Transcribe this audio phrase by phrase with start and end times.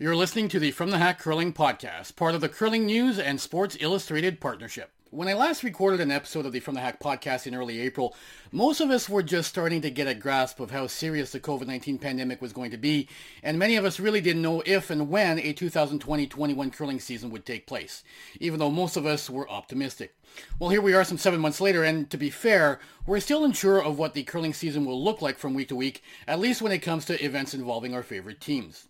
[0.00, 3.40] You're listening to the From the Hack Curling podcast, part of the Curling News and
[3.40, 4.92] Sports Illustrated partnership.
[5.10, 8.14] When I last recorded an episode of the From the Hack podcast in early April,
[8.52, 12.00] most of us were just starting to get a grasp of how serious the COVID-19
[12.00, 13.08] pandemic was going to be,
[13.42, 17.44] and many of us really didn't know if and when a 2020-21 curling season would
[17.44, 18.04] take place,
[18.38, 20.14] even though most of us were optimistic.
[20.60, 23.82] Well, here we are some seven months later, and to be fair, we're still unsure
[23.82, 26.70] of what the curling season will look like from week to week, at least when
[26.70, 28.86] it comes to events involving our favorite teams.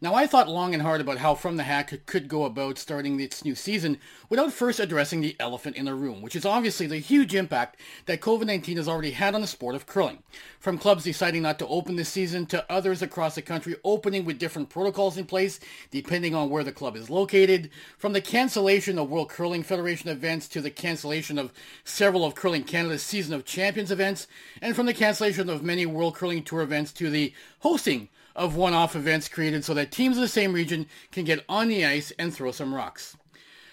[0.00, 3.18] Now, I thought long and hard about how From the Hack could go about starting
[3.20, 3.98] its new season
[4.28, 8.20] without first addressing the elephant in the room, which is obviously the huge impact that
[8.20, 10.22] COVID-19 has already had on the sport of curling.
[10.60, 14.38] From clubs deciding not to open this season to others across the country opening with
[14.38, 15.58] different protocols in place
[15.90, 20.48] depending on where the club is located, from the cancellation of World Curling Federation events
[20.48, 21.52] to the cancellation of
[21.84, 24.26] several of Curling Canada's Season of Champions events,
[24.60, 28.96] and from the cancellation of many World Curling Tour events to the hosting of one-off
[28.96, 32.34] events created so that teams of the same region can get on the ice and
[32.34, 33.16] throw some rocks.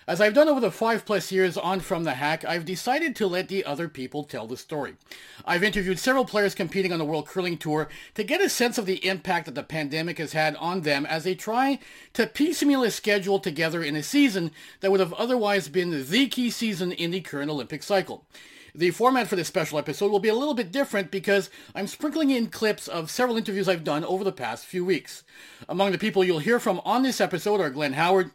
[0.07, 3.27] As I've done over the five plus years on From the Hack, I've decided to
[3.27, 4.95] let the other people tell the story.
[5.45, 8.87] I've interviewed several players competing on the World Curling Tour to get a sense of
[8.87, 11.79] the impact that the pandemic has had on them as they try
[12.13, 16.49] to piecemeal a schedule together in a season that would have otherwise been the key
[16.49, 18.25] season in the current Olympic cycle.
[18.73, 22.29] The format for this special episode will be a little bit different because I'm sprinkling
[22.29, 25.23] in clips of several interviews I've done over the past few weeks.
[25.67, 28.31] Among the people you'll hear from on this episode are Glenn Howard,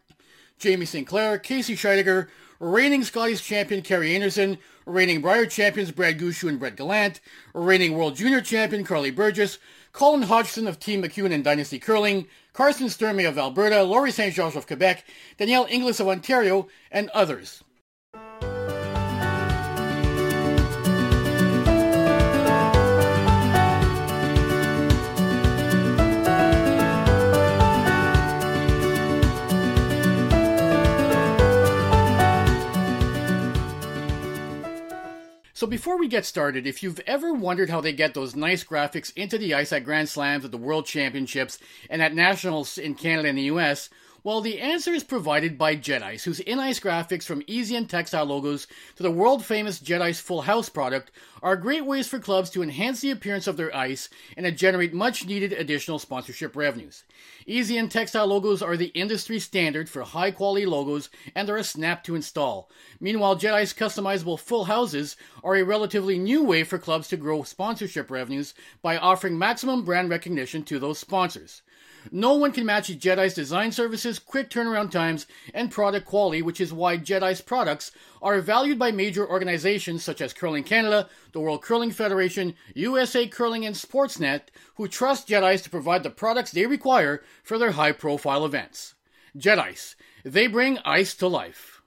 [0.58, 2.28] Jamie Sinclair, Casey Scheidegger,
[2.60, 7.20] reigning Scotties champion Kerri Einarson, reigning Brier champions Brad Gushue and Brett Gallant,
[7.54, 9.58] reigning World Junior champion Karlee Burgess,
[9.92, 14.34] Colin Hodgson of Team McEwen and Dynasty Curling, Karsten Sturmay of Alberta, Laurie St.
[14.34, 15.04] Georges of Quebec,
[15.38, 17.62] Danielle Inglis of Ontario, and others.
[35.56, 39.10] So before we get started, if you've ever wondered how they get those nice graphics
[39.16, 41.58] into the ice at Grand Slams, at the World Championships,
[41.88, 43.88] and at Nationals in Canada and the US,
[44.26, 48.24] well, the answer is provided by Jet Ice, whose in-ice graphics from easy and textile
[48.24, 48.66] logos
[48.96, 51.12] to the world-famous Jet Ice Full House product
[51.44, 54.92] are great ways for clubs to enhance the appearance of their ice and to generate
[54.92, 57.04] much-needed additional sponsorship revenues.
[57.46, 62.02] Easy and textile logos are the industry standard for high-quality logos and are a snap
[62.02, 62.68] to install.
[62.98, 67.44] Meanwhile, Jet Ice customizable full houses are a relatively new way for clubs to grow
[67.44, 71.62] sponsorship revenues by offering maximum brand recognition to those sponsors.
[72.10, 76.60] No one can match Jet Ice design services, quick turnaround times, and product quality, which
[76.60, 81.40] is why Jet Ice products are valued by major organizations such as Curling Canada, the
[81.40, 84.42] World Curling Federation, USA Curling, and Sportsnet,
[84.76, 88.94] who trust Jet Ice to provide the products they require for their high profile events.
[89.36, 91.82] Jet Ice, they bring ice to life.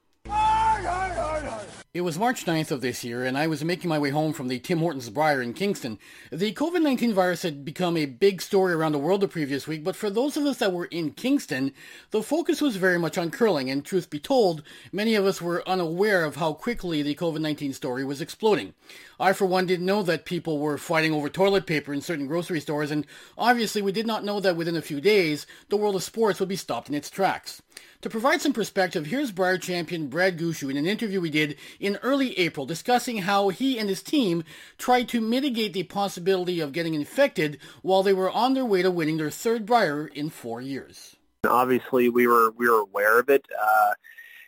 [1.91, 4.47] It was March 9th of this year, and I was making my way home from
[4.47, 5.97] the Tim Hortons Brier in Kingston.
[6.31, 9.83] The COVID 19 virus had become a big story around the world the previous week,
[9.83, 11.73] but for those of us that were in Kingston,
[12.11, 14.61] the focus was very much on curling, and truth be told,
[14.91, 18.75] many of us were unaware of how quickly the COVID 19 story was exploding.
[19.19, 22.59] I, for one, didn't know that people were fighting over toilet paper in certain grocery
[22.59, 26.03] stores, and obviously we did not know that within a few days, the world of
[26.03, 27.63] sports would be stopped in its tracks.
[28.01, 31.97] To provide some perspective, here's Brier champion Brad Gushue in an interview we did in
[31.97, 34.43] early April discussing how he and his team
[34.77, 38.89] tried to mitigate the possibility of getting infected while they were on their way to
[38.89, 41.17] winning their third Brier in four years.
[41.45, 43.45] Obviously, we were we were aware of it.
[43.61, 43.91] Uh,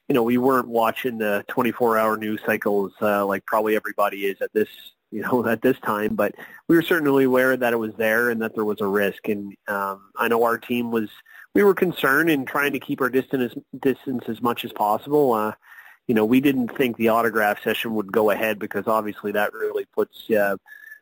[0.08, 4.52] you know, we weren't watching the 24-hour news cycles uh, like probably everybody is at
[4.53, 4.68] this
[5.11, 6.33] you know, at this time, but
[6.67, 9.27] we were certainly aware that it was there and that there was a risk.
[9.27, 11.09] And um, I know our team was
[11.53, 15.33] we were concerned in trying to keep our distance distance as much as possible.
[15.33, 15.53] Uh,
[16.07, 19.85] you know, we didn't think the autograph session would go ahead because obviously that really
[19.94, 20.57] puts uh,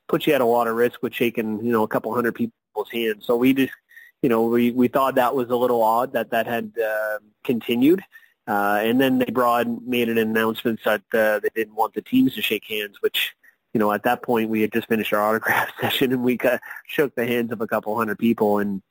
[0.08, 2.90] puts you at a lot of risk with shaking you know a couple hundred people's
[2.92, 3.26] hands.
[3.26, 3.74] So we just
[4.22, 8.04] you know we we thought that was a little odd that that had uh, continued.
[8.48, 12.34] Uh, and then they brought made an announcement that uh, they didn't want the teams
[12.34, 13.36] to shake hands, which
[13.74, 16.58] you know at that point we had just finished our autograph session and we uh,
[16.88, 18.82] shook the hands of a couple hundred people and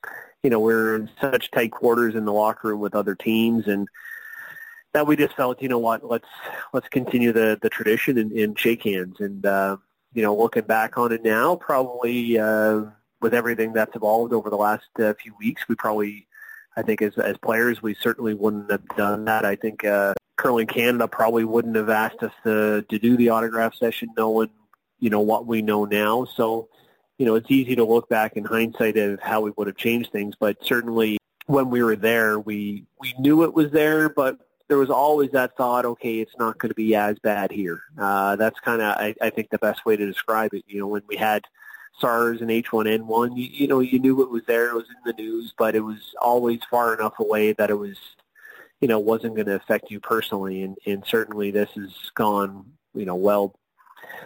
[0.43, 3.87] you know, we're in such tight quarters in the locker room with other teams and
[4.93, 6.27] that we just felt, you know what, let's
[6.73, 9.19] let's continue the the tradition and, and shake hands.
[9.19, 9.77] And uh,
[10.13, 12.83] you know, looking back on it now, probably uh,
[13.21, 16.27] with everything that's evolved over the last uh, few weeks, we probably,
[16.75, 19.45] I think, as as players, we certainly wouldn't have done that.
[19.45, 23.75] I think uh, Curling Canada probably wouldn't have asked us to to do the autograph
[23.75, 24.49] session, knowing
[24.99, 26.25] you know what we know now.
[26.25, 26.69] So
[27.19, 30.11] you know, it's easy to look back in hindsight of how we would have changed
[30.11, 31.17] things, but certainly
[31.47, 35.57] when we were there, we we knew it was there, but there was always that
[35.57, 37.81] thought, okay, it's not going to be as bad here.
[37.97, 40.63] Uh, that's kind of, I, I think, the best way to describe it.
[40.67, 41.43] You know, when we had
[41.99, 45.21] SARS and H1N1, you, you know, you knew it was there, it was in the
[45.21, 47.97] news, but it was always far enough away that it was,
[48.79, 50.61] you know, wasn't going to affect you personally.
[50.61, 52.63] And, and certainly this has gone,
[52.93, 53.55] you know, well,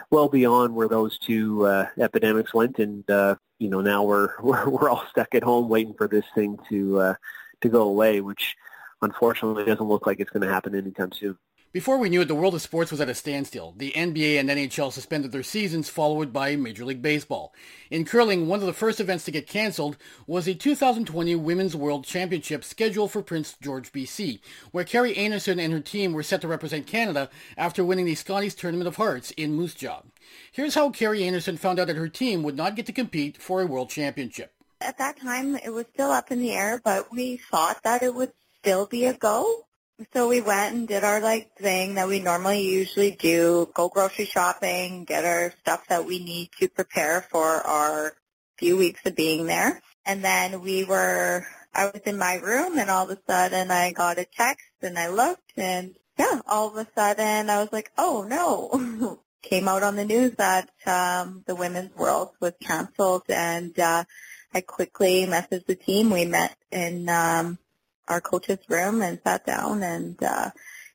[0.09, 2.79] well beyond where those two uh, epidemics went.
[2.79, 6.25] And, uh, you know, now we're, we're, we're all stuck at home waiting for this
[6.35, 7.15] thing to, uh,
[7.61, 8.55] to go away, which,
[9.03, 11.37] unfortunately doesn't look like it's going to happen anytime soon.
[11.73, 13.73] Before we knew it, the world of sports was at a standstill.
[13.75, 17.51] The NBA and NHL suspended their seasons, followed by Major League Baseball.
[17.89, 19.97] In curling, one of the first events to get cancelled
[20.27, 24.39] was the 2020 Women's World Championship scheduled for Prince George, BC,
[24.69, 27.27] where Kerri Einarson and her team were set to represent Canada
[27.57, 30.03] after winning the Scotties Tournament of Hearts in Moose Jaw.
[30.51, 33.63] Here's how Kerri Einarson found out that her team would not get to compete for
[33.63, 34.53] a World Championship.
[34.79, 38.13] At that time, it was still up in the air, but we thought that it
[38.13, 39.65] would still be a go.
[40.13, 44.25] So we went and did our like thing that we normally usually do, go grocery
[44.25, 48.13] shopping, get our stuff that we need to prepare for our
[48.57, 49.81] few weeks of being there.
[50.05, 53.91] And then we were, I was in my room and all of a sudden I
[53.91, 57.91] got a text and I looked and yeah, all of a sudden I was like,
[57.97, 59.19] oh no.
[59.43, 64.05] Came out on the news that um, the Women's World was canceled and uh,
[64.53, 66.09] I quickly messaged the team.
[66.09, 67.59] We met in um,
[68.07, 70.49] our coach's room and sat down and uh,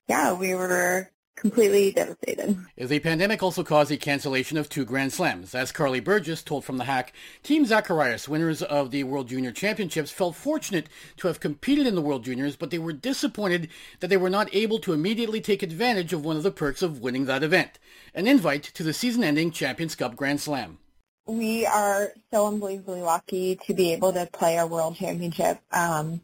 [0.07, 2.57] yeah, we were completely devastated.
[2.75, 5.55] The pandemic also caused the cancellation of two Grand Slams.
[5.55, 7.13] As Karlee Burgess told from the hack,
[7.43, 12.01] Team Zacharias, winners of the World Junior Championships, felt fortunate to have competed in the
[12.01, 13.69] World Juniors, but they were disappointed
[14.01, 16.99] that they were not able to immediately take advantage of one of the perks of
[16.99, 17.79] winning that event,
[18.13, 20.79] an invite to the season-ending Champions Cup Grand Slam.
[21.25, 25.59] We are so unbelievably lucky to be able to play our World Championship.
[25.71, 26.21] Um,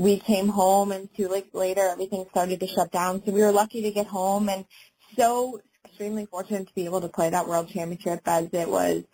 [0.00, 3.22] we came home and two weeks later everything started to shut down.
[3.22, 4.64] So we were lucky to get home and
[5.14, 9.04] so extremely fortunate to be able to play that world championship as it was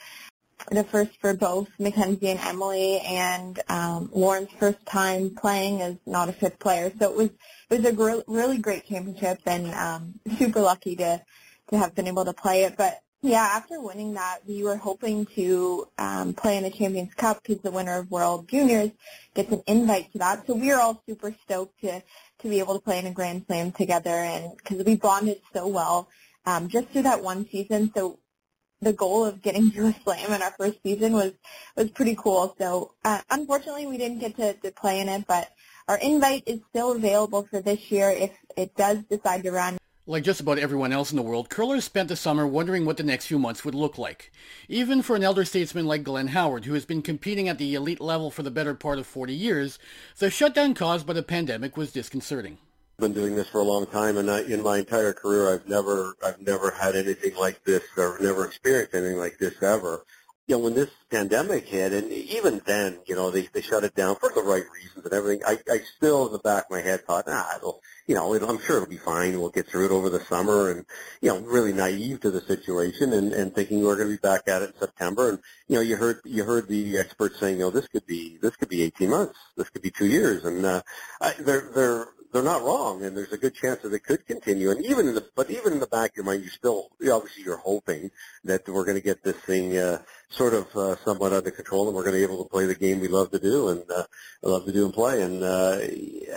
[0.71, 6.29] the first for both Mackenzie and Emily and um, Lauren's first time playing as not
[6.29, 6.93] a fifth player.
[7.01, 7.31] So it was
[7.71, 11.21] it was a gr- really great championship and um, super lucky to
[11.71, 12.77] to have been able to play it.
[12.77, 17.43] But yeah, after winning that, we were hoping to um, play in the Champions Cup
[17.43, 18.91] because the winner of World Juniors
[19.35, 20.47] gets an invite to that.
[20.47, 22.03] So we were all super stoked to
[22.41, 25.67] to be able to play in a Grand Slam together, and because we bonded so
[25.67, 26.09] well
[26.45, 27.91] um, just through that one season.
[27.95, 28.19] So
[28.81, 31.33] the goal of getting to a slam in our first season was
[31.77, 32.55] was pretty cool.
[32.59, 35.51] So uh, unfortunately, we didn't get to, to play in it, but
[35.89, 39.79] our invite is still available for this year if it does decide to run.
[40.09, 43.03] Like just about everyone else in the world, curlers spent the summer wondering what the
[43.03, 44.31] next few months would look like.
[44.69, 48.01] Even for an elder statesman like Glenn Howard, who has been competing at the elite
[48.01, 49.81] level for the better part of 40 years,
[50.19, 52.59] the shutdown caused by the pandemic was disconcerting.
[52.99, 55.69] I've been doing this for a long time, and I, in my entire career, I've
[55.69, 60.05] never, I've never had anything like this, or never experienced anything like this ever
[60.47, 63.97] you know, when this pandemic hit, and even then, you know, they they shut it
[63.97, 65.43] down for the right reasons and everything.
[65.45, 68.51] I I still, in the back of my head, thought, ah, it'll, you know, it'll,
[68.51, 69.39] I'm sure it'll be fine.
[69.41, 70.87] We'll get through it over the summer, and
[71.21, 74.43] you know, really naive to the situation, and and thinking we're going to be back
[74.47, 75.31] at it in September.
[75.31, 78.39] And you know, you heard you heard the experts saying, you know, this could be
[78.41, 80.83] this could be 18 months, this could be two years, and uh,
[81.21, 84.71] I, they're they're they're not wrong, and there's a good chance that it could continue.
[84.71, 87.45] And even in the, but even in the back of your mind, you still, obviously,
[87.45, 88.11] you're hoping
[88.45, 91.97] that we're going to get this thing uh, sort of uh, somewhat under control, and
[91.97, 94.05] we're going to be able to play the game we love to do and uh,
[94.43, 95.23] love to do and play.
[95.23, 95.79] And uh,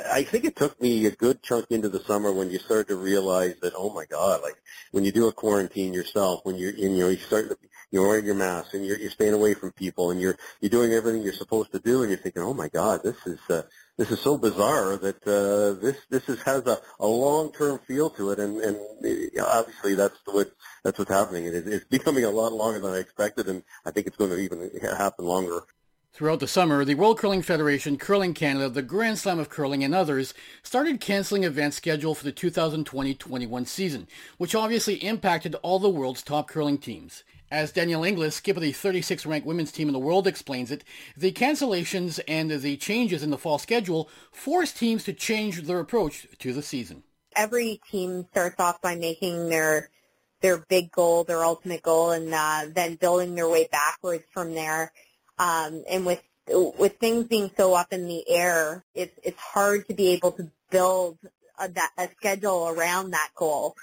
[0.09, 2.95] I think it took me a good chunk into the summer when you started to
[2.95, 4.55] realize that, oh my God, like
[4.91, 7.59] when you do a quarantine yourself, when you're, you know, you start
[7.91, 10.93] you're wearing your mask and you're, you're staying away from people and you're you're doing
[10.93, 13.63] everything you're supposed to do and you're thinking, oh my God, this is uh,
[13.99, 18.09] this is so bizarre that uh, this this is, has a, a long term feel
[18.11, 18.77] to it, and, and
[19.45, 20.49] obviously that's what
[20.85, 21.45] that's what's happening.
[21.45, 24.31] It is, it's becoming a lot longer than I expected, and I think it's going
[24.31, 25.63] to even happen longer.
[26.13, 29.93] Throughout the summer, the World Curling Federation, Curling Canada, the Grand Slam of Curling, and
[29.93, 36.23] others started canceling events scheduled for the 2020-21 season, which obviously impacted all the world's
[36.23, 37.23] top curling teams.
[37.51, 40.83] As Danielle Inglis, skip of the 36th ranked women's team in the world, explains it,
[41.17, 46.27] the cancellations and the changes in the fall schedule force teams to change their approach
[46.37, 47.03] to the season.
[47.35, 49.89] Every team starts off by making their
[50.41, 54.93] their big goal, their ultimate goal, and uh, then building their way backwards from there.
[55.37, 59.93] Um, and with with things being so up in the air, it's it's hard to
[59.93, 61.17] be able to build
[61.57, 63.75] a, a schedule around that goal.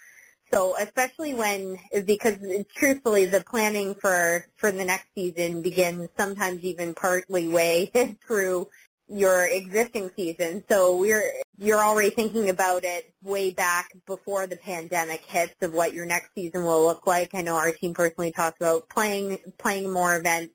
[0.52, 2.38] So especially when, because
[2.74, 7.90] truthfully, the planning for for the next season begins sometimes even partly way
[8.26, 8.68] through
[9.08, 10.64] your existing season.
[10.68, 15.94] So we're you're already thinking about it way back before the pandemic hits of what
[15.94, 17.34] your next season will look like.
[17.34, 20.54] I know our team personally talks about playing playing more events,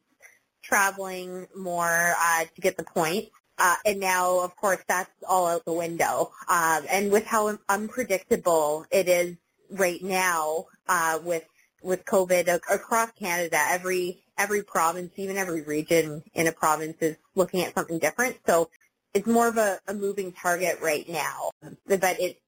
[0.63, 3.29] traveling more uh, to get the points.
[3.57, 6.31] Uh, and now, of course, that's all out the window.
[6.48, 9.36] Uh, and with how unpredictable it is
[9.72, 11.46] right now uh, with
[11.82, 17.63] with COVID across Canada, every every province, even every region in a province is looking
[17.63, 18.38] at something different.
[18.46, 18.70] So
[19.13, 21.51] it's more of a, a moving target right now.
[21.88, 22.40] But it's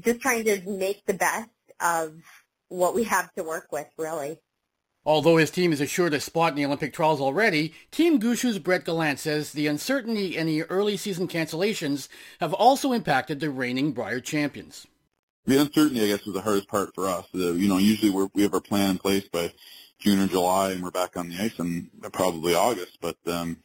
[0.00, 1.50] just trying to make the best
[1.80, 2.14] of
[2.68, 4.38] what we have to work with, really.
[5.04, 8.84] Although his team is assured a spot in the Olympic trials already, Team Gushue's Brett
[8.84, 12.08] Gallant says the uncertainty and the early season cancellations
[12.40, 14.88] have also impacted the reigning Brier champions.
[15.46, 17.24] The uncertainty, I guess, was the hardest part for us.
[17.32, 19.52] Uh, you know, usually we're, we have our plan in place by
[20.00, 22.98] June or July, and we're back on the ice in probably August.
[23.00, 23.56] But um,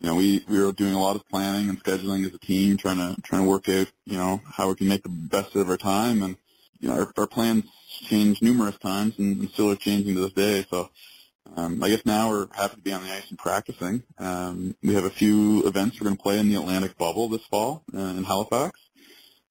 [0.00, 2.78] you know, we we were doing a lot of planning and scheduling as a team,
[2.78, 5.68] trying to trying to work out, you know, how we can make the best of
[5.68, 6.36] our time, and
[6.80, 10.32] you know, our, our plans changed numerous times and, and still are changing to this
[10.32, 10.66] day.
[10.70, 10.88] So
[11.56, 14.02] um, I guess now we're happy to be on the ice and practicing.
[14.18, 17.44] Um, we have a few events we're going to play in the Atlantic Bubble this
[17.44, 18.80] fall uh, in Halifax.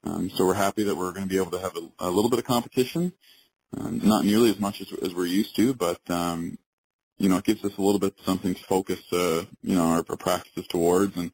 [0.08, 2.30] Um, so we're happy that we're going to be able to have a, a little
[2.30, 3.12] bit of competition,
[3.78, 6.58] um, not nearly as much as, as we're used to, but um,
[7.18, 10.06] you know it gives us a little bit something to focus, uh, you know, our,
[10.10, 11.32] our practices towards and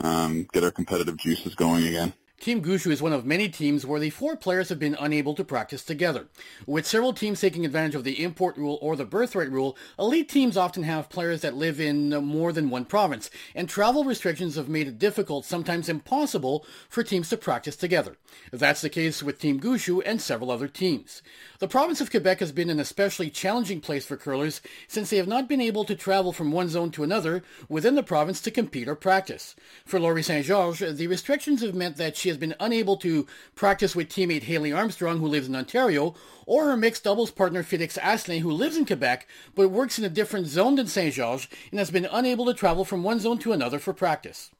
[0.00, 2.14] um, get our competitive juices going again.
[2.38, 5.42] Team Gushue is one of many teams where the four players have been unable to
[5.42, 6.28] practice together.
[6.66, 10.56] With several teams taking advantage of the import rule or the birthright rule, elite teams
[10.56, 14.86] often have players that live in more than one province, and travel restrictions have made
[14.86, 18.16] it difficult, sometimes impossible, for teams to practice together.
[18.52, 21.22] That's the case with Team Gushue and several other teams.
[21.58, 25.26] The province of Quebec has been an especially challenging place for curlers since they have
[25.26, 28.88] not been able to travel from one zone to another within the province to compete
[28.88, 29.56] or practice.
[29.84, 30.44] For Laurie St.
[30.44, 34.72] Georges, the restrictions have meant that she has been unable to practice with teammate Haley
[34.72, 36.14] Armstrong, who lives in Ontario,
[36.46, 40.08] or her mixed doubles partner Felix Asselin, who lives in Quebec but works in a
[40.08, 41.14] different zone than St.
[41.14, 44.50] Georges and has been unable to travel from one zone to another for practice.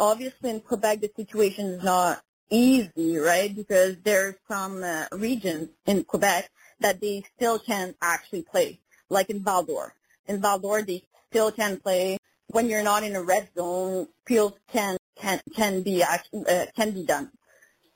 [0.00, 3.54] Obviously, in Quebec, the situation is not easy, right?
[3.54, 6.50] Because there's some uh, regions in Quebec
[6.80, 9.94] that they still can't actually play, like in Val-d'Or.
[10.26, 12.18] In Val-d'Or, they still can't play.
[12.48, 17.04] When you're not in a red zone, fields can can can be uh, can be
[17.04, 17.30] done.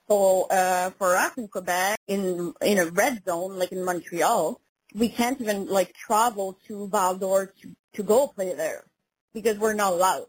[0.07, 4.59] So uh, for us in Quebec, in in a red zone like in Montreal,
[4.95, 8.85] we can't even like travel to Val-d'Or to to go play there
[9.33, 10.27] because we're not allowed.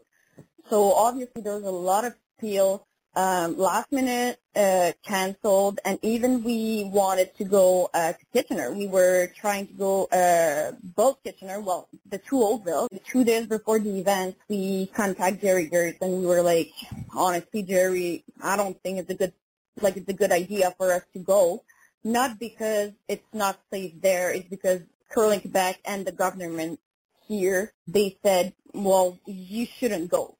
[0.69, 2.83] So obviously there's a lot of fields
[3.15, 8.71] um, last minute uh, canceled, and even we wanted to go uh, to Kitchener.
[8.71, 12.87] We were trying to go uh, both Kitchener, well, the two Oakville.
[13.05, 16.71] Two days before the event, we contacted Gerry Geurts, and we were like,
[17.13, 19.33] honestly, Jerry, I don't think it's a good,
[19.81, 21.63] like, it's a good idea for us to go.
[22.03, 26.79] Not because it's not safe there, it's because Curling Quebec and the government
[27.27, 30.37] here, they said, well, you shouldn't go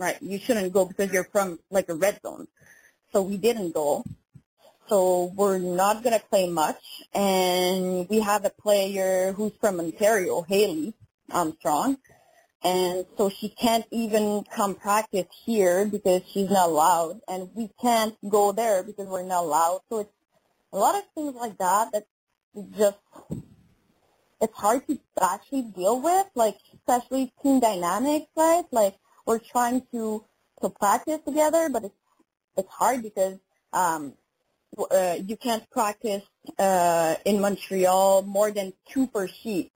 [0.00, 0.16] right?
[0.22, 2.48] You shouldn't go because you're from like a red zone.
[3.12, 4.02] So we didn't go.
[4.88, 6.82] So we're not going to play much.
[7.12, 10.94] And we have a player who's from Ontario, Haley
[11.30, 11.98] Armstrong.
[12.62, 17.20] And so she can't even come practice here because she's not allowed.
[17.28, 19.80] And we can't go there because we're not allowed.
[19.90, 20.10] So it's
[20.72, 22.06] a lot of things like that that
[22.76, 22.98] just,
[24.40, 28.64] it's hard to actually deal with, like especially team dynamics, right?
[28.72, 28.96] Like
[29.30, 30.24] we're trying to
[30.60, 32.00] to practice together, but it's
[32.56, 33.38] it's hard because
[33.72, 34.14] um,
[34.90, 36.24] uh, you can't practice
[36.58, 39.70] uh, in Montreal more than two per sheet.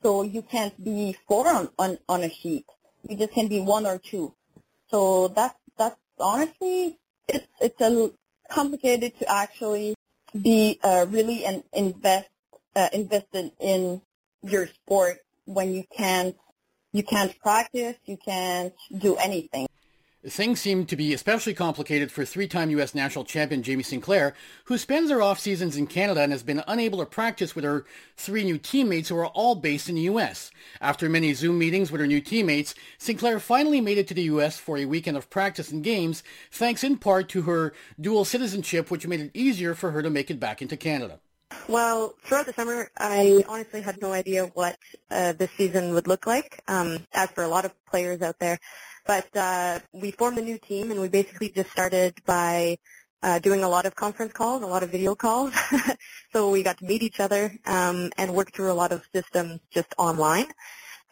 [0.00, 2.66] So you can't be four on, on, on a sheet.
[3.08, 4.32] You just can be one or two.
[4.92, 8.12] So that's that's honestly it's it's a
[8.48, 9.96] complicated to actually
[10.40, 12.30] be uh, really and invest
[12.76, 14.02] uh, invested in
[14.44, 16.36] your sport when you can't
[16.92, 19.66] you can't practice, you can't do anything.
[20.26, 22.92] Things seem to be especially complicated for three-time U.S.
[22.92, 26.98] national champion Jamie Sinclair, who spends her off seasons in Canada and has been unable
[26.98, 27.84] to practice with her
[28.16, 30.50] three new teammates who are all based in the U.S.
[30.80, 34.58] After many Zoom meetings with her new teammates, Sinclair finally made it to the U.S.
[34.58, 39.06] for a weekend of practice and games, thanks in part to her dual citizenship, which
[39.06, 41.20] made it easier for her to make it back into Canada.
[41.68, 44.76] Well, throughout the summer, I honestly had no idea what
[45.10, 48.58] uh, this season would look like, um, as for a lot of players out there.
[49.06, 52.78] But uh, we formed a new team, and we basically just started by
[53.22, 55.54] uh, doing a lot of conference calls, a lot of video calls.
[56.32, 59.60] so we got to meet each other um, and work through a lot of systems
[59.72, 60.46] just online.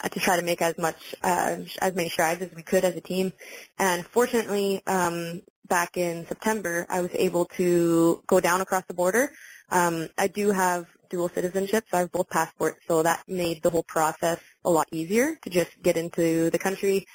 [0.02, 2.96] uh, to try to make as much uh, as many strides as we could as
[2.96, 3.32] a team.
[3.78, 9.32] And fortunately, um, back in September, I was able to go down across the border.
[9.70, 13.70] Um, I do have dual citizenship, so I have both passports, so that made the
[13.70, 17.06] whole process a lot easier to just get into the country,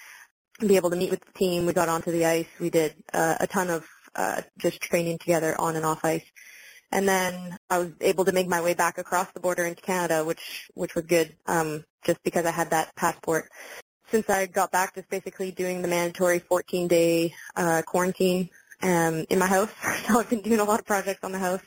[0.59, 1.65] be able to meet with the team.
[1.65, 2.47] We got onto the ice.
[2.59, 6.25] We did uh, a ton of uh, just training together on and off ice.
[6.91, 10.25] And then I was able to make my way back across the border into Canada,
[10.25, 13.49] which which was good, um, just because I had that passport.
[14.09, 18.49] Since I got back, just basically doing the mandatory 14-day uh, quarantine
[18.81, 19.69] um, in my house.
[20.07, 21.61] So I've been doing a lot of projects on the house.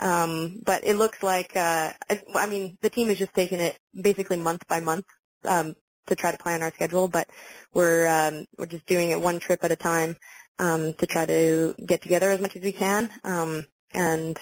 [0.00, 3.78] Um, but it looks like, uh, I, I mean, the team is just taking it
[4.00, 5.06] basically month by month
[5.44, 5.74] um,
[6.06, 7.08] to try to plan our schedule.
[7.08, 7.28] But
[7.74, 10.16] we're um, we're just doing it one trip at a time
[10.58, 13.10] um, to try to get together as much as we can.
[13.24, 14.38] Um, and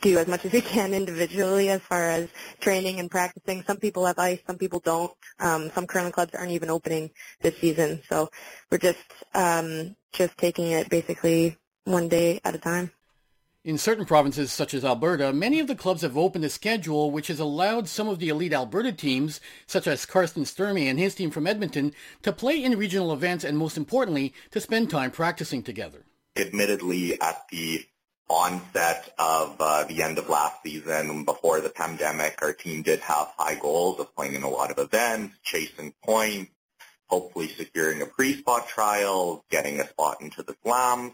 [0.00, 2.28] do as much as we can individually as far as
[2.60, 3.62] training and practicing.
[3.66, 5.12] Some people have ice, some people don't.
[5.38, 8.28] Um, some curling clubs aren't even opening this season, so
[8.70, 8.98] we're just
[9.34, 12.90] um, just taking it basically one day at a time.
[13.62, 17.26] In certain provinces such as Alberta, many of the clubs have opened a schedule which
[17.26, 21.30] has allowed some of the elite Alberta teams, such as Karsten Sturmay and his team
[21.30, 26.06] from Edmonton, to play in regional events and most importantly, to spend time practicing together.
[26.38, 27.84] Admittedly, at the
[28.30, 33.28] onset of uh, the end of last season, before the pandemic, our team did have
[33.36, 36.50] high goals of playing in a lot of events, chasing points,
[37.10, 41.12] hopefully securing a pre-spot trial, getting a spot into the slams.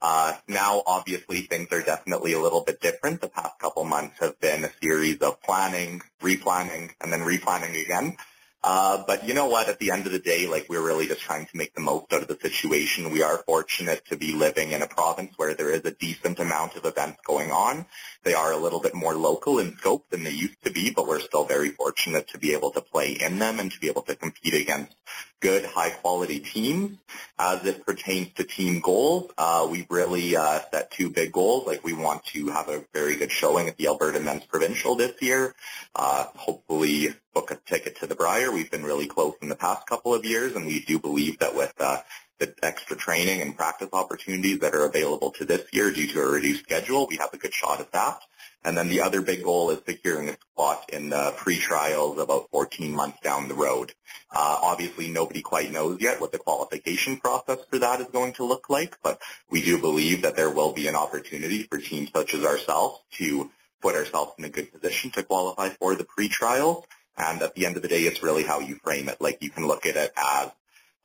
[0.00, 3.20] Uh, now, obviously, things are definitely a little bit different.
[3.20, 8.16] The past couple months have been a series of planning, replanning, and then replanning again.
[8.62, 9.68] Uh, but you know what?
[9.68, 12.12] At the end of the day, like we're really just trying to make the most
[12.12, 13.10] out of the situation.
[13.10, 16.74] We are fortunate to be living in a province where there is a decent amount
[16.74, 17.86] of events going on.
[18.24, 21.06] They are a little bit more local in scope than they used to be, but
[21.06, 24.02] we're still very fortunate to be able to play in them and to be able
[24.02, 24.94] to compete against
[25.40, 26.98] good, high-quality teams.
[27.38, 31.66] As it pertains to team goals, uh, we've really uh, set two big goals.
[31.66, 35.20] Like we want to have a very good showing at the Alberta Men's Provincial this
[35.22, 35.54] year.
[35.94, 38.50] Uh, hopefully book a ticket to the Brier.
[38.50, 41.54] We've been really close in the past couple of years, and we do believe that
[41.54, 41.98] with uh,
[42.38, 46.30] the extra training and practice opportunities that are available to this year due to a
[46.30, 48.20] reduced schedule, we have a good shot at that.
[48.64, 52.92] And then the other big goal is securing a spot in the pre-trials about 14
[52.92, 53.92] months down the road.
[54.30, 58.44] Uh, obviously, nobody quite knows yet what the qualification process for that is going to
[58.44, 62.34] look like, but we do believe that there will be an opportunity for teams such
[62.34, 66.84] as ourselves to put ourselves in a good position to qualify for the pre-trials.
[67.16, 69.20] And at the end of the day, it's really how you frame it.
[69.20, 70.50] Like you can look at it as,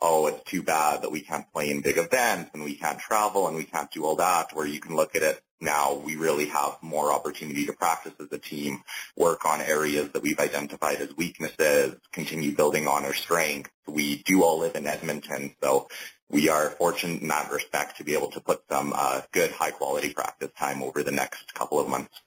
[0.04, 3.48] oh, it's too bad that we can't play in big events and we can't travel
[3.48, 4.54] and we can't do all that.
[4.54, 8.28] where you can look at it now we really have more opportunity to practice as
[8.32, 8.84] a team,
[9.16, 13.72] work on areas that we've identified as weaknesses, continue building on our strengths.
[13.88, 15.88] We do all live in Edmonton, so
[16.30, 19.72] we are fortunate in that respect to be able to put some uh, good high
[19.72, 22.22] quality practice time over the next couple of months.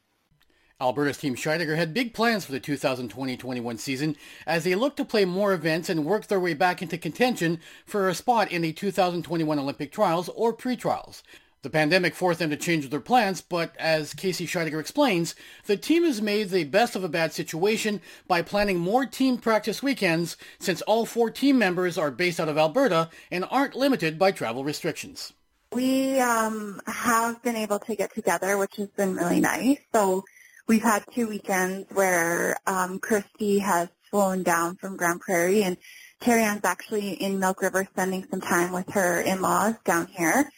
[0.79, 4.15] Alberta's Team Scheidegger had big plans for the 2020-21 season
[4.47, 8.11] as they looked to play more events and work their way back into contention for
[8.11, 11.23] a spot in the 2021 Olympic trials or pre-trials.
[11.63, 15.35] The pandemic forced them to change their plans, but as Casey Scheidegger explains,
[15.65, 19.83] the team has made the best of a bad situation by planning more team practice
[19.83, 24.31] weekends since all four team members are based out of Alberta and aren't limited by
[24.31, 25.33] travel restrictions.
[25.73, 29.79] We um, have been able to get together, which has been really nice.
[29.95, 30.25] So
[30.69, 35.77] we've had two weekends where um, Christy has flown down from Grande Prairie and
[36.21, 40.51] Carrie Ann's actually in Milk River spending some time with her in-laws down here.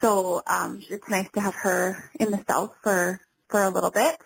[0.00, 4.16] So um, it's nice to have her in the south for, for a little bit.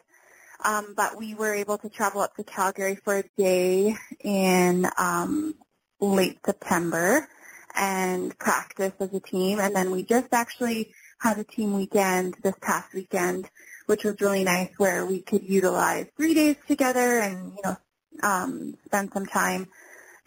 [0.64, 5.54] Um, but we were able to travel up to Calgary for a day in um,
[6.00, 7.28] late September
[7.74, 9.58] and practice as a team.
[9.58, 13.48] And then we just actually had a team weekend this past weekend
[13.90, 17.76] which was really nice where we could utilize three days together and, you know,
[18.22, 19.66] um, spend some time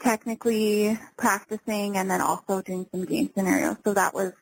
[0.01, 3.77] technically practicing and then also doing some game scenarios.
[3.85, 4.33] So that was,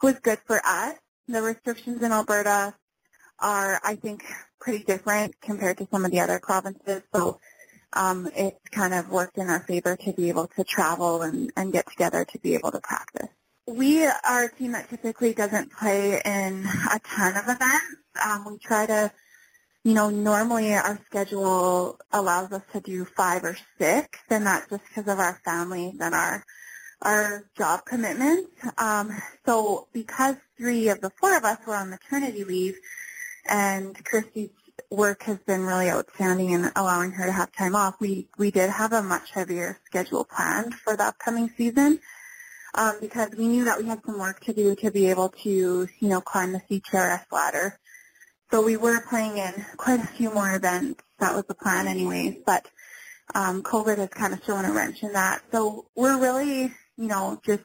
[0.00, 0.94] was good for us.
[1.26, 2.72] The restrictions in Alberta
[3.40, 4.22] are, I think,
[4.60, 7.02] pretty different compared to some of the other provinces.
[7.12, 7.40] So
[7.92, 11.72] um, it's kind of worked in our favor to be able to travel and, and
[11.72, 13.28] get together to be able to practice.
[13.66, 18.01] We are a team that typically doesn't play in a ton of events.
[18.24, 19.12] Um, we try to,
[19.84, 24.82] you know, normally our schedule allows us to do five or six, and that's just
[24.88, 26.44] because of our families and our
[27.02, 28.50] our job commitments.
[28.78, 29.10] Um,
[29.44, 32.76] so because three of the four of us were on maternity leave,
[33.48, 34.50] and Christy's
[34.90, 37.96] work has been really outstanding in allowing her to have time off.
[38.00, 42.00] We we did have a much heavier schedule planned for the upcoming season
[42.74, 45.50] um, because we knew that we had some work to do to be able to
[45.98, 47.78] you know climb the CTRS ladder.
[48.52, 51.02] So we were playing in quite a few more events.
[51.20, 52.36] That was the plan, anyways.
[52.44, 52.68] But
[53.34, 55.40] um, COVID has kind of thrown a wrench in that.
[55.50, 57.62] So we're really you know just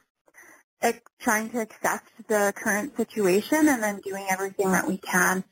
[1.20, 5.44] trying to accept the current situation and then doing everything that we can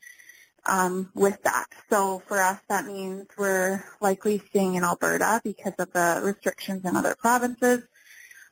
[0.64, 1.66] um, with that.
[1.90, 6.96] So for us, that means we're likely staying in Alberta because of the restrictions in
[6.96, 7.82] other provinces.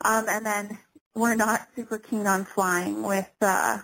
[0.04, 0.78] Um, and then
[1.14, 3.78] we're not super keen on flying with uh,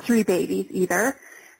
[0.00, 1.16] three babies either.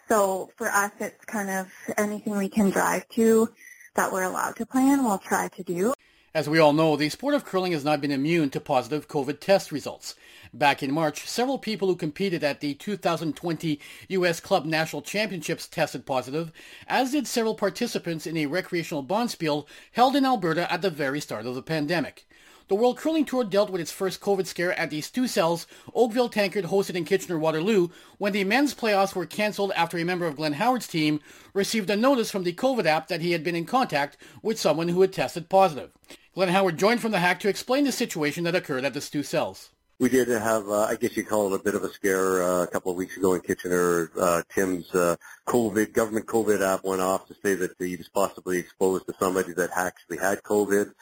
[0.09, 3.49] So for us, it's kind of anything we can drive to
[3.95, 5.95] that we're allowed to plan, we'll try to do.
[6.35, 9.39] As we all know, the sport of curling has not been immune to positive COVID
[9.39, 10.17] test results.
[10.53, 14.41] Back in March, several people who competed at the 2020 U.S.
[14.41, 16.51] Club National Championships tested positive,
[16.89, 21.47] as did several participants in a recreational bonspiel held in Alberta at the very start
[21.47, 22.27] of the pandemic.
[22.67, 26.31] The World Curling Tour dealt with its first COVID scare at the Stu Sells Oakville
[26.31, 30.55] Tankard hosted in Kitchener-Waterloo when the men's playoffs were cancelled after a member of Glenn
[30.55, 31.21] Howard's team
[31.53, 34.89] received a notice from the COVID app that he had been in contact with someone
[34.89, 35.91] who had tested positive.
[36.35, 39.23] Glenn Howard joined from the hack to explain the situation that occurred at the Stu
[39.23, 39.69] Sells.
[39.99, 42.63] We did have, uh, I guess you'd call it a bit of a scare uh,
[42.63, 44.11] a couple of weeks ago in Kitchener.
[44.19, 48.59] Uh, Tim's uh, COVID, government COVID app went off to say that he was possibly
[48.59, 50.93] exposed to somebody that actually had COVID.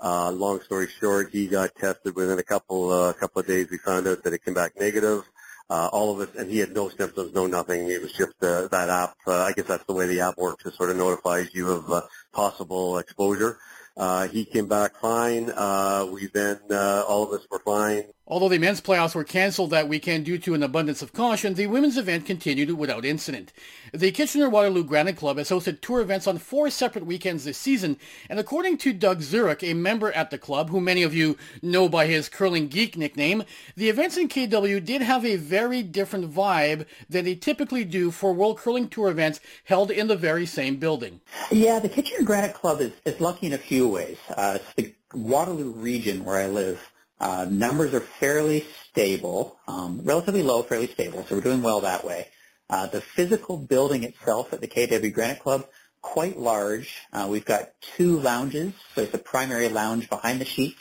[0.00, 3.68] Uh, long story short, he got tested within a couple uh, couple of days.
[3.70, 5.24] We found out that it came back negative.
[5.68, 7.88] Uh, all of us, and he had no symptoms, no nothing.
[7.90, 9.16] It was just uh, that app.
[9.26, 10.66] Uh, I guess that's the way the app works.
[10.66, 13.58] It sort of notifies you of uh, possible exposure.
[13.96, 15.50] Uh, he came back fine.
[15.50, 18.04] Uh, we then, uh, all of us were fine.
[18.30, 21.66] Although the men's playoffs were cancelled that weekend due to an abundance of caution, the
[21.66, 23.52] women's event continued without incident.
[23.92, 27.96] The Kitchener-Waterloo Granite Club has hosted tour events on four separate weekends this season,
[28.28, 31.88] and according to Doug Zurich, a member at the club, who many of you know
[31.88, 33.42] by his Curling Geek nickname,
[33.74, 38.32] the events in KW did have a very different vibe than they typically do for
[38.32, 41.20] World Curling Tour events held in the very same building.
[41.50, 44.18] Yeah, the Kitchener Granite Club is, is lucky in a few ways.
[44.36, 50.42] Uh, it's the Waterloo region where I live uh, numbers are fairly stable, um, relatively
[50.42, 52.28] low, fairly stable, so we're doing well that way.
[52.70, 55.66] Uh, the physical building itself at the KW Granite Club,
[56.00, 56.96] quite large.
[57.12, 60.80] Uh, we've got two lounges, so it's a primary lounge behind the sheets,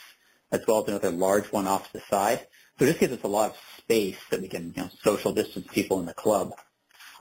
[0.52, 2.45] as well as another large one off to the side.
[2.78, 5.67] So this gives us a lot of space that we can you know, social distance
[5.71, 6.54] people in the club.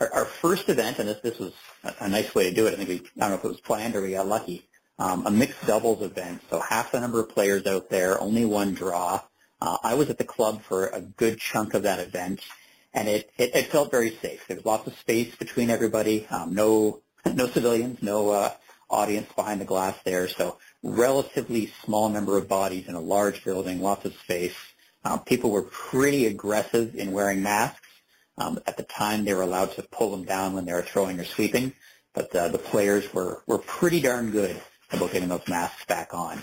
[0.00, 1.52] Our, our first event, and this, this was
[1.82, 3.48] a, a nice way to do it, I think we, I don't know if it
[3.48, 4.67] was planned or we got lucky,
[4.98, 6.42] um, a mixed doubles event.
[6.50, 9.20] So half the number of players out there, only one draw.
[9.60, 12.40] Uh, I was at the club for a good chunk of that event,
[12.92, 14.46] and it, it, it felt very safe.
[14.46, 16.26] There was lots of space between everybody.
[16.28, 17.02] Um, no
[17.34, 18.52] no civilians, no uh,
[18.90, 20.28] audience behind the glass there.
[20.28, 24.54] So relatively small number of bodies in a large building, lots of space.
[25.04, 27.86] Um, people were pretty aggressive in wearing masks.
[28.36, 31.18] Um, at the time, they were allowed to pull them down when they were throwing
[31.18, 31.72] or sweeping,
[32.14, 34.60] but uh, the players were, were pretty darn good
[34.92, 36.40] about getting those masks back on.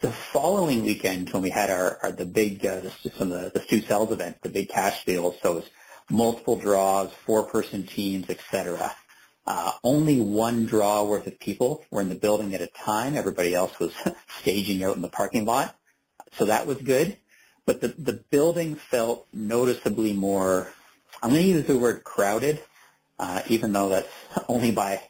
[0.00, 2.82] The following weekend, when we had our, our the big uh,
[3.16, 5.70] some of the, the Stu Sells event, the big cash deals, so it was
[6.10, 8.94] multiple draws, four-person teams, etc.
[9.46, 13.16] Uh, only one draw worth of people were in the building at a time.
[13.16, 13.94] Everybody else was
[14.40, 15.74] staging out in the parking lot,
[16.32, 17.16] so that was good.
[17.64, 20.68] But the the building felt noticeably more.
[21.22, 22.62] I'm going to use the word crowded,
[23.18, 24.12] uh, even though that's
[24.48, 25.00] only by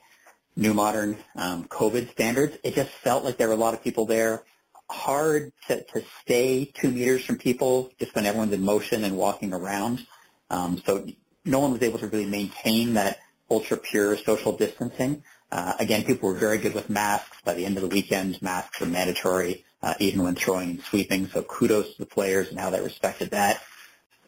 [0.56, 2.56] new modern um, COVID standards.
[2.64, 4.42] It just felt like there were a lot of people there.
[4.88, 9.52] Hard to, to stay two meters from people just when everyone's in motion and walking
[9.52, 10.06] around.
[10.50, 11.06] Um, so
[11.44, 13.18] no one was able to really maintain that
[13.50, 15.22] ultra pure social distancing.
[15.50, 17.36] Uh, again, people were very good with masks.
[17.44, 21.28] By the end of the weekend, masks were mandatory, uh, even when throwing and sweeping.
[21.28, 23.60] So kudos to the players and how they respected that.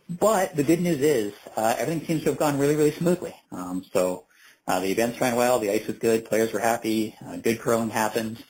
[0.09, 3.35] But the good news is uh, everything seems to have gone really, really smoothly.
[3.53, 4.25] Um, so
[4.69, 5.59] uh, the events ran well.
[5.59, 6.27] The ice was good.
[6.27, 7.17] Players were happy.
[7.27, 8.45] Uh, good curling happened.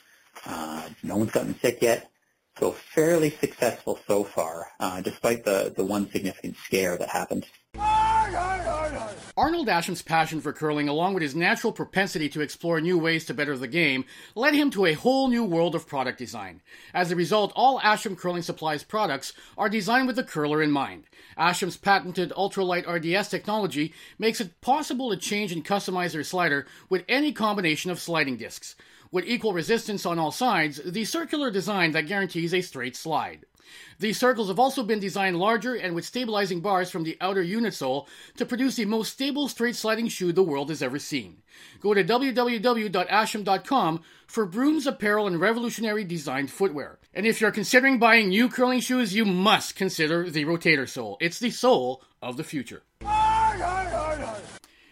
[0.44, 2.10] Uh, no one's gotten sick yet.
[2.58, 7.46] So fairly successful so far, uh, despite the, the one significant scare that happened.
[9.38, 13.32] Arnold Asham's passion for curling, along with his natural propensity to explore new ways to
[13.32, 16.60] better the game, led him to a whole new world of product design.
[16.92, 21.04] As a result, all Asham Curling Supplies products are designed with the curler in mind.
[21.38, 27.04] Asham's patented ultralight RDS technology makes it possible to change and customize your slider with
[27.08, 28.74] any combination of sliding discs.
[29.12, 33.46] With equal resistance on all sides, the circular design that guarantees a straight slide.
[33.98, 37.74] These circles have also been designed larger and with stabilizing bars from the outer unit
[37.74, 41.42] sole to produce the most stable straight sliding shoe the world has ever seen.
[41.80, 46.98] Go to www.asham.com for brooms, apparel, and revolutionary designed footwear.
[47.14, 51.16] And if you're considering buying new curling shoes, you must consider the Rotator sole.
[51.20, 52.82] It's the sole of the future.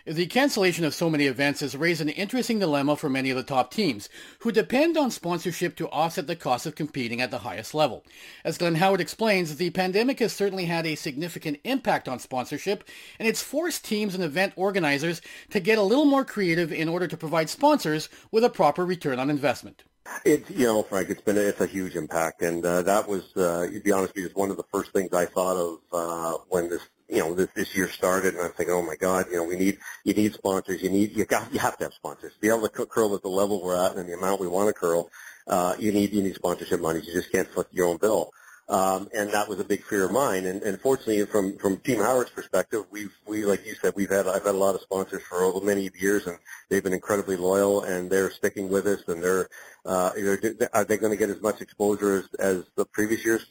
[0.07, 3.43] The cancellation of so many events has raised an interesting dilemma for many of the
[3.43, 7.75] top teams, who depend on sponsorship to offset the cost of competing at the highest
[7.75, 8.05] level.
[8.45, 12.85] As Glenn Howard explains, the pandemic has certainly had a significant impact on sponsorship,
[13.19, 17.09] and it's forced teams and event organizers to get a little more creative in order
[17.09, 19.83] to provide sponsors with a proper return on investment.
[20.25, 21.11] It's you know, Frank.
[21.11, 24.15] It's been a, it's a huge impact, and uh, that was, uh, to be honest
[24.15, 27.35] with you, one of the first things I thought of uh, when this you know
[27.35, 30.15] this this year started, and I'm thinking, oh my God, you know, we need you
[30.15, 30.83] need sponsors.
[30.83, 33.23] You need you got you have to have sponsors to be able to curl at
[33.23, 35.11] the level we're at and the amount we want to curl.
[35.47, 37.01] Uh, you need you need sponsorship money.
[37.01, 38.31] You just can't foot your own bill.
[38.69, 40.45] Um, and that was a big fear of mine.
[40.45, 44.27] And, and fortunately, from from Team Howard's perspective, we've we like you said, we've had
[44.27, 46.37] I've had a lot of sponsors for over many years, and
[46.69, 49.49] they've been incredibly loyal, and they're sticking with us, and they're
[49.85, 53.47] uh, they're are they going to get as much exposure as, as the previous years?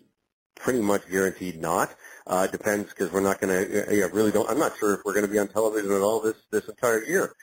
[0.55, 1.93] Pretty much guaranteed not.
[2.27, 3.95] Uh, depends because we're not going to.
[3.95, 4.49] Yeah, really don't.
[4.49, 7.03] I'm not sure if we're going to be on television at all this this entire
[7.03, 7.35] year.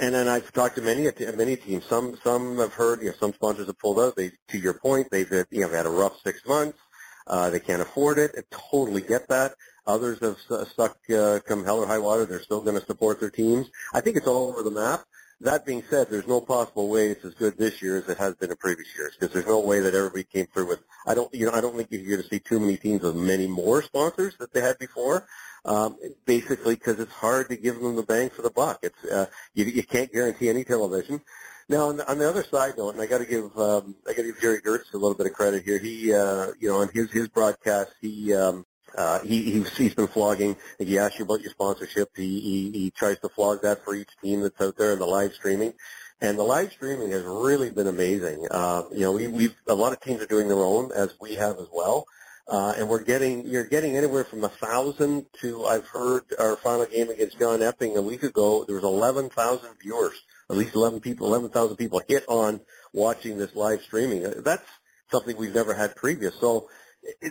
[0.00, 1.84] And then I've talked to many many teams.
[1.84, 3.00] Some some have heard.
[3.02, 4.16] You know, some sponsors have pulled out.
[4.16, 6.78] They, to your point, they've you know had a rough six months.
[7.26, 8.32] Uh, they can't afford it.
[8.36, 9.54] I totally get that.
[9.86, 12.24] Others have stuck uh, come hell or high water.
[12.24, 13.66] They're still going to support their teams.
[13.92, 15.04] I think it's all over the map.
[15.40, 18.34] That being said, there's no possible way it's as good this year as it has
[18.34, 20.80] been in previous years because there's no way that everybody came through with.
[21.06, 23.16] I don't, you know, I don't think you're going to see too many teams with
[23.16, 25.26] many more sponsors that they had before.
[25.66, 28.80] Um, basically, because it's hard to give them the bang for the buck.
[28.82, 31.20] It's uh, you, you can't guarantee any television.
[31.68, 34.12] Now, on the, on the other side though, and I got to give um, I
[34.12, 35.78] got to give Gerry Geurts a little bit of credit here.
[35.78, 38.66] He, uh, you know, on his his broadcast, he um,
[38.96, 40.56] uh, he he's, he's been flogging.
[40.78, 42.10] He asked you about your sponsorship.
[42.16, 45.06] He, he he tries to flog that for each team that's out there in the
[45.06, 45.74] live streaming.
[46.20, 48.46] And the live streaming has really been amazing.
[48.50, 51.34] Uh, you know, we, we've a lot of teams are doing their own, as we
[51.34, 52.06] have as well.
[52.46, 56.86] Uh, and we're getting you're getting anywhere from a thousand to I've heard our final
[56.86, 58.64] game against John Epping a week ago.
[58.64, 62.60] There was eleven thousand viewers at least 11 people, 11,000 people hit on
[62.92, 64.22] watching this live streaming.
[64.42, 64.66] That's
[65.10, 66.34] something we've never had previous.
[66.38, 66.68] So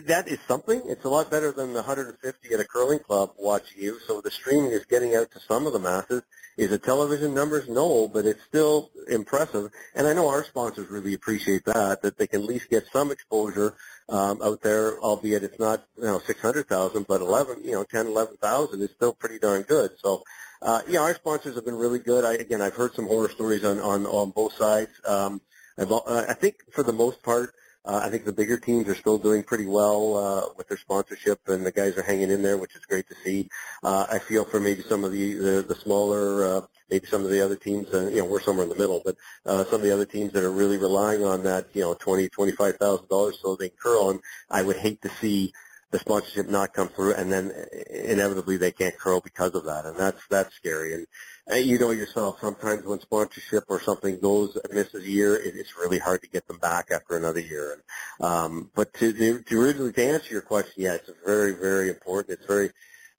[0.06, 0.82] that is something.
[0.86, 3.98] It's a lot better than the 150 at a curling club watching you.
[4.06, 6.22] So the streaming is getting out to some of the masses.
[6.56, 7.68] Is it television numbers?
[7.68, 9.70] No, but it's still impressive.
[9.94, 13.10] And I know our sponsors really appreciate that, that they can at least get some
[13.10, 13.74] exposure
[14.08, 18.82] um, out there, albeit it's not you know 600,000, but 11, you know, 10, 11,000
[18.82, 19.92] is still pretty darn good.
[19.98, 20.22] So
[20.62, 22.24] uh, yeah, our sponsors have been really good.
[22.24, 24.92] I, again, I've heard some horror stories on on, on both sides.
[25.06, 25.40] Um,
[25.76, 27.54] I've, uh, I think for the most part,
[27.84, 31.40] uh, I think the bigger teams are still doing pretty well uh, with their sponsorship,
[31.48, 33.48] and the guys are hanging in there, which is great to see.
[33.82, 37.30] Uh, I feel for maybe some of the the, the smaller, uh, maybe some of
[37.30, 39.16] the other teams, uh, you know, we're somewhere in the middle, but
[39.46, 42.28] uh, some of the other teams that are really relying on that, you know, twenty,
[42.28, 44.10] twenty-five thousand dollars so they can curl.
[44.10, 44.20] And
[44.50, 45.52] I would hate to see
[45.94, 47.52] the sponsorship not come through, and then
[47.88, 50.92] inevitably they can't curl because of that, and that's that's scary.
[50.92, 51.06] And
[51.48, 55.76] uh, you know yourself, sometimes when sponsorship or something goes misses a year, it, it's
[55.76, 57.74] really hard to get them back after another year.
[57.74, 62.38] And, um, but to, to originally to answer your question, yeah, it's very very important.
[62.40, 62.70] It's very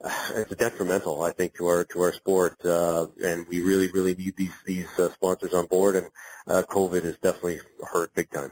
[0.35, 4.35] it's detrimental, I think, to our to our sport, uh, and we really really need
[4.35, 5.95] these these uh, sponsors on board.
[5.95, 6.07] And
[6.45, 8.51] uh, COVID has definitely hurt big time.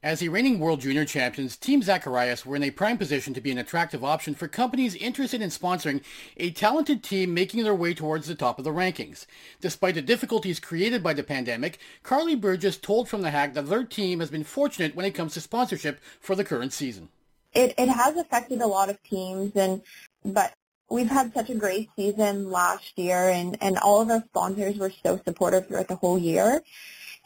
[0.00, 3.50] As the reigning World Junior champions, Team Zacharias were in a prime position to be
[3.50, 6.02] an attractive option for companies interested in sponsoring
[6.36, 9.26] a talented team making their way towards the top of the rankings.
[9.60, 13.82] Despite the difficulties created by the pandemic, Karlee Burgess told From the Hack that their
[13.82, 17.08] team has been fortunate when it comes to sponsorship for the current season.
[17.52, 19.82] It, it has affected a lot of teams, and
[20.24, 20.54] but
[20.88, 24.92] we've had such a great season last year, and, and all of our sponsors were
[25.02, 26.62] so supportive throughout the whole year.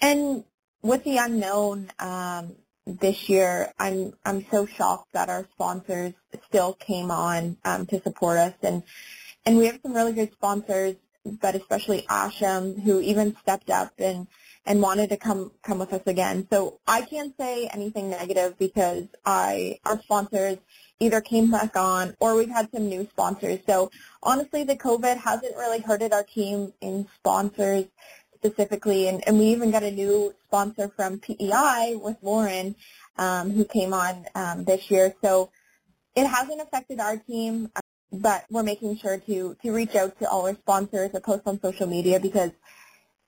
[0.01, 0.45] And
[0.81, 6.15] with the unknown, um, this year, I'm I'm so shocked that our sponsors
[6.47, 8.83] still came on um, to support us, and
[9.47, 14.27] and we have some really good sponsors, but especially Asham, who even stepped up and
[14.67, 16.47] and wanted to come come with us again.
[16.51, 20.59] So I can't say anything negative because I our sponsors
[21.01, 23.59] either came back on or we've had some new sponsors.
[23.67, 23.91] So
[24.23, 27.87] honestly, the COVID hasn't really hurted our team in sponsors
[28.45, 32.75] specifically, and, and we even got a new sponsor from PEI with Lauren,
[33.17, 35.15] um, who came on um, this year.
[35.23, 35.51] So
[36.17, 37.71] it hasn't affected our team,
[38.11, 41.61] but we're making sure to to reach out to all our sponsors or post on
[41.61, 42.51] social media because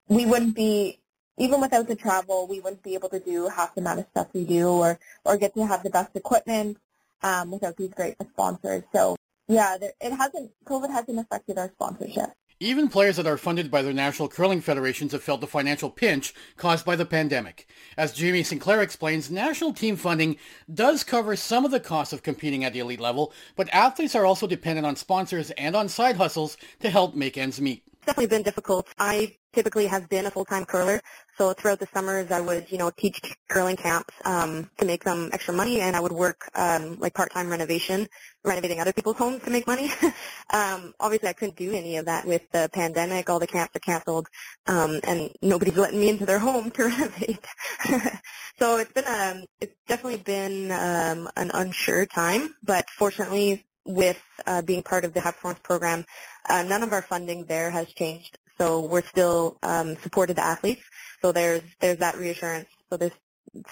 [0.09, 1.01] we wouldn't be
[1.39, 4.29] even without the travel, we wouldn't be able to do half the amount of stuff
[4.35, 6.77] we do or or get to have the best equipment
[7.23, 8.83] um, without these great sponsors.
[8.93, 9.17] So
[9.49, 12.31] yeah, there, it hasn't, COVID hasn't affected our sponsorship.
[12.61, 16.33] Even players that are funded by their national curling federations have felt the financial pinch
[16.57, 17.69] caused by the pandemic.
[17.97, 20.37] As Jamie Sinclair explains, national team funding
[20.73, 24.25] does cover some of the costs of competing at the elite level, but athletes are
[24.25, 28.43] also dependent on sponsors and on side hustles to help make ends meet definitely been
[28.43, 28.89] difficult.
[28.99, 31.01] I typically have been a full-time curler,
[31.39, 35.31] so throughout the summers I would, you know, teach curling camps um, to make some
[35.33, 38.09] extra money, and I would work um, like part-time renovation,
[38.45, 39.91] renovating other people's homes to make money.
[40.53, 43.31] um, obviously, I couldn't do any of that with the pandemic.
[43.31, 44.29] All the camps are canceled,
[44.67, 47.47] um, and nobody's letting me into their home to renovate.
[48.59, 54.21] so it's been a, um, it's definitely been um, an unsure time, but fortunately, with
[54.47, 56.05] uh, being part of the Performance program,
[56.49, 58.39] uh, none of our funding there has changed.
[58.59, 60.83] So we're still um, supported the athletes.
[61.23, 62.69] So there's there's that reassurance.
[62.91, 63.13] So there's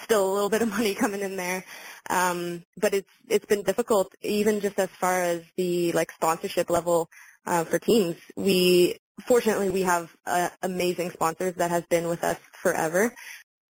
[0.01, 1.63] still a little bit of money coming in there,
[2.09, 7.09] um, but it's it's been difficult even just as far as the like sponsorship level
[7.45, 8.15] uh, for teams.
[8.35, 13.13] We fortunately we have uh, amazing sponsors that has been with us forever,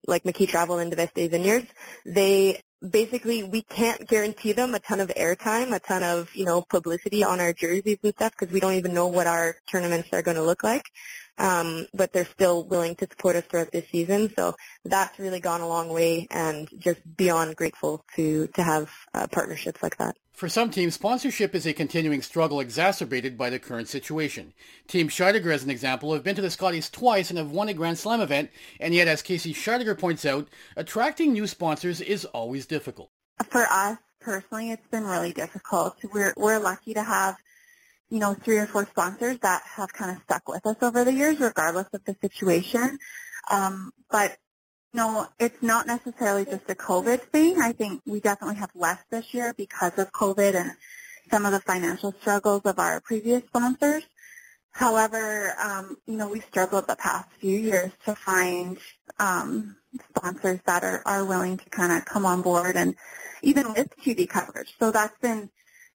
[0.07, 1.67] like McKee Travel and Diveste Vineyards.
[2.05, 6.61] They basically we can't guarantee them a ton of airtime, a ton of you know
[6.61, 10.21] publicity on our jerseys and stuff because we don't even know what our tournaments are
[10.21, 10.89] going to look like.
[11.37, 15.61] Um, but they're still willing to support us throughout this season, so that's really gone
[15.61, 20.15] a long way, and just beyond grateful to to have uh, partnerships like that.
[20.33, 24.53] For some teams, sponsorship is a continuing struggle exacerbated by the current situation.
[24.87, 27.73] Team Scheidegger, as an example, have been to the Scotties twice and have won a
[27.73, 32.65] Grand Slam event, and yet, as Casey Scheidegger points out, attracting new sponsors is always
[32.65, 33.09] difficult.
[33.49, 35.97] For us personally, it's been really difficult.
[36.11, 37.37] We're we're lucky to have,
[38.09, 41.13] you know, three or four sponsors that have kind of stuck with us over the
[41.13, 42.99] years, regardless of the situation.
[43.49, 44.37] Um, but
[44.93, 47.59] no, it's not necessarily just a COVID thing.
[47.61, 50.71] I think we definitely have less this year because of COVID and
[51.31, 54.03] some of the financial struggles of our previous sponsors.
[54.71, 58.77] However, um, you know, we struggled the past few years to find
[59.19, 59.75] um,
[60.09, 62.95] sponsors that are, are willing to kind of come on board and
[63.41, 64.73] even with TV coverage.
[64.79, 65.49] So that's been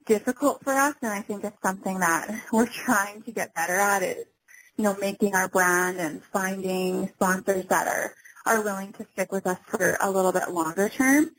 [0.08, 4.02] difficult for us, and I think it's something that we're trying to get better at
[4.02, 4.24] is,
[4.76, 8.14] you know, making our brand and finding sponsors that are
[8.46, 11.30] are willing to stick with us for a little bit longer term.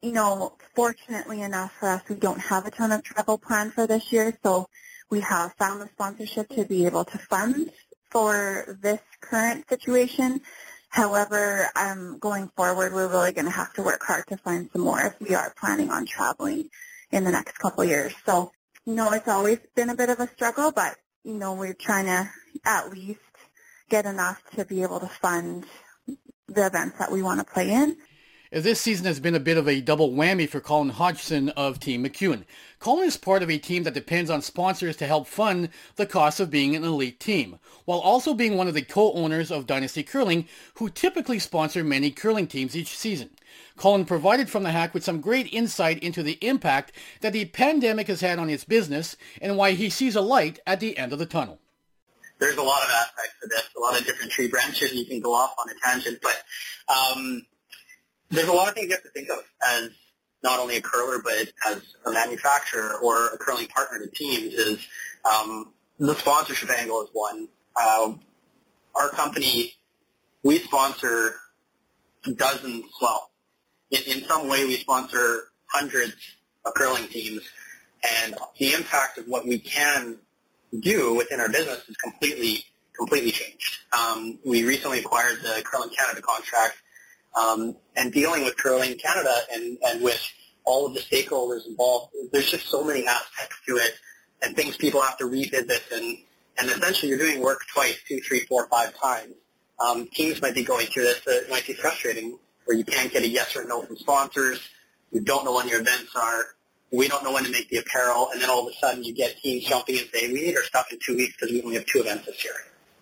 [0.00, 3.86] You know, fortunately enough for us, we don't have a ton of travel planned for
[3.86, 4.68] this year, so
[5.10, 7.70] we have found the sponsorship to be able to fund
[8.10, 10.40] for this current situation.
[10.88, 14.82] However, um, going forward, we're really going to have to work hard to find some
[14.82, 16.70] more if we are planning on traveling
[17.14, 18.12] in the next couple years.
[18.26, 18.50] So,
[18.84, 22.06] you know, it's always been a bit of a struggle, but, you know, we're trying
[22.06, 22.28] to
[22.64, 23.20] at least
[23.88, 25.64] get enough to be able to fund
[26.48, 27.96] the events that we want to play in.
[28.50, 32.04] This season has been a bit of a double whammy for Colin Hodgson of Team
[32.04, 32.44] McEwen.
[32.78, 36.38] Colin is part of a team that depends on sponsors to help fund the cost
[36.38, 40.46] of being an elite team, while also being one of the co-owners of Dynasty Curling,
[40.74, 43.30] who typically sponsor many curling teams each season.
[43.76, 48.06] Colin provided from the hack with some great insight into the impact that the pandemic
[48.06, 51.18] has had on his business and why he sees a light at the end of
[51.18, 51.58] the tunnel
[52.38, 54.92] there's a lot of aspects to this, a lot of different tree branches.
[54.92, 56.42] You can go off on a tangent, but
[56.92, 57.46] um,
[58.30, 59.90] there's a lot of things you have to think of as
[60.42, 64.86] not only a curler, but as a manufacturer or a curling partner to teams is
[65.24, 67.48] um, the sponsorship angle is one.
[67.80, 68.20] Um,
[68.94, 69.72] our company,
[70.42, 71.36] we sponsor
[72.36, 73.30] dozens, well,
[73.90, 76.14] in, in some way we sponsor hundreds
[76.64, 77.42] of curling teams,
[78.24, 80.16] and the impact of what we can
[80.80, 82.64] do within our business is completely
[82.96, 83.78] completely changed.
[83.98, 86.76] Um, we recently acquired the Curling Canada contract,
[87.36, 90.22] um, and dealing with Curling Canada and, and with
[90.64, 93.94] all of the stakeholders involved, there's just so many aspects to it
[94.42, 96.18] and things people have to revisit and,
[96.58, 99.34] and essentially you're doing work twice, two, three, four, five times.
[99.84, 101.20] Um, teams might be going through this.
[101.26, 104.60] It might be frustrating where you can't get a yes or no from sponsors.
[105.12, 106.44] You don't know when your events are
[106.94, 109.12] we don't know when to make the apparel, and then all of a sudden you
[109.12, 111.74] get teams jumping and saying, we need our stuff in two weeks because we only
[111.74, 112.54] have two events this year.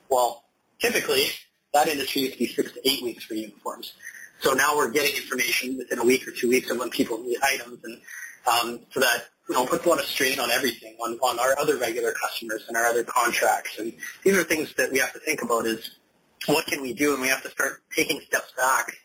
[0.09, 0.45] Well,
[0.79, 1.27] typically,
[1.75, 3.93] that industry used to be six to eight weeks for uniforms.
[4.41, 7.37] So now we're getting information within a week or two weeks of when people need
[7.43, 8.01] items, and
[8.47, 11.57] um, so that you know puts a lot of strain on everything, on, on our
[11.59, 13.79] other regular customers and our other contracts.
[13.79, 13.93] And
[14.25, 15.99] these are things that we have to think about is
[16.47, 18.97] what can we do, and we have to start taking steps back.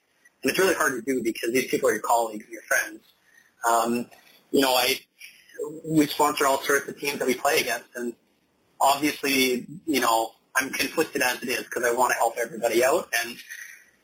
[0.43, 2.99] And it's really hard to do because these people are your colleagues and your friends.
[3.67, 4.05] Um,
[4.51, 4.99] you know, I
[5.85, 8.13] we sponsor all sorts of teams that we play against, and
[8.79, 13.09] obviously, you know, I'm conflicted as it is because I want to help everybody out,
[13.23, 13.35] and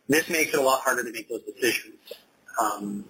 [0.10, 1.96] this makes it a lot harder to make those decisions.
[2.60, 3.06] Um,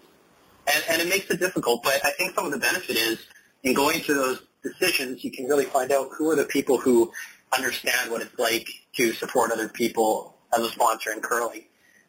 [0.73, 1.83] and, and it makes it difficult.
[1.83, 3.25] But I think some of the benefit is
[3.63, 7.11] in going through those decisions, you can really find out who are the people who
[7.55, 11.65] understand what it's like to support other people as a sponsor in curling.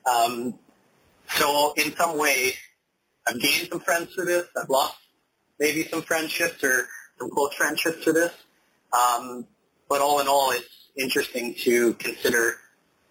[0.07, 0.55] Um,
[1.31, 2.55] so in some way,
[3.27, 4.47] I've gained some friends through this.
[4.57, 4.97] I've lost
[5.59, 8.33] maybe some friendships or some close friendships through this.
[8.93, 9.47] Um,
[9.89, 12.55] but all in all, it's interesting to consider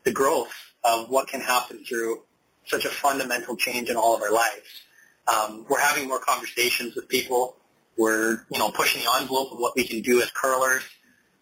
[0.03, 0.53] the growth
[0.83, 2.21] of what can happen through
[2.65, 4.83] such a fundamental change in all of our lives.
[5.27, 7.55] Um, we're having more conversations with people.
[7.97, 10.83] We're, you know, pushing the envelope of what we can do as curlers.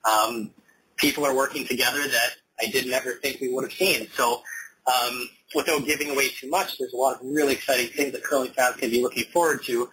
[0.05, 0.51] Um,
[0.97, 4.07] people are working together that I didn't ever think we would have seen.
[4.15, 4.41] So
[4.87, 8.51] um, without giving away too much, there's a lot of really exciting things that curling
[8.51, 9.89] fans can be looking forward to.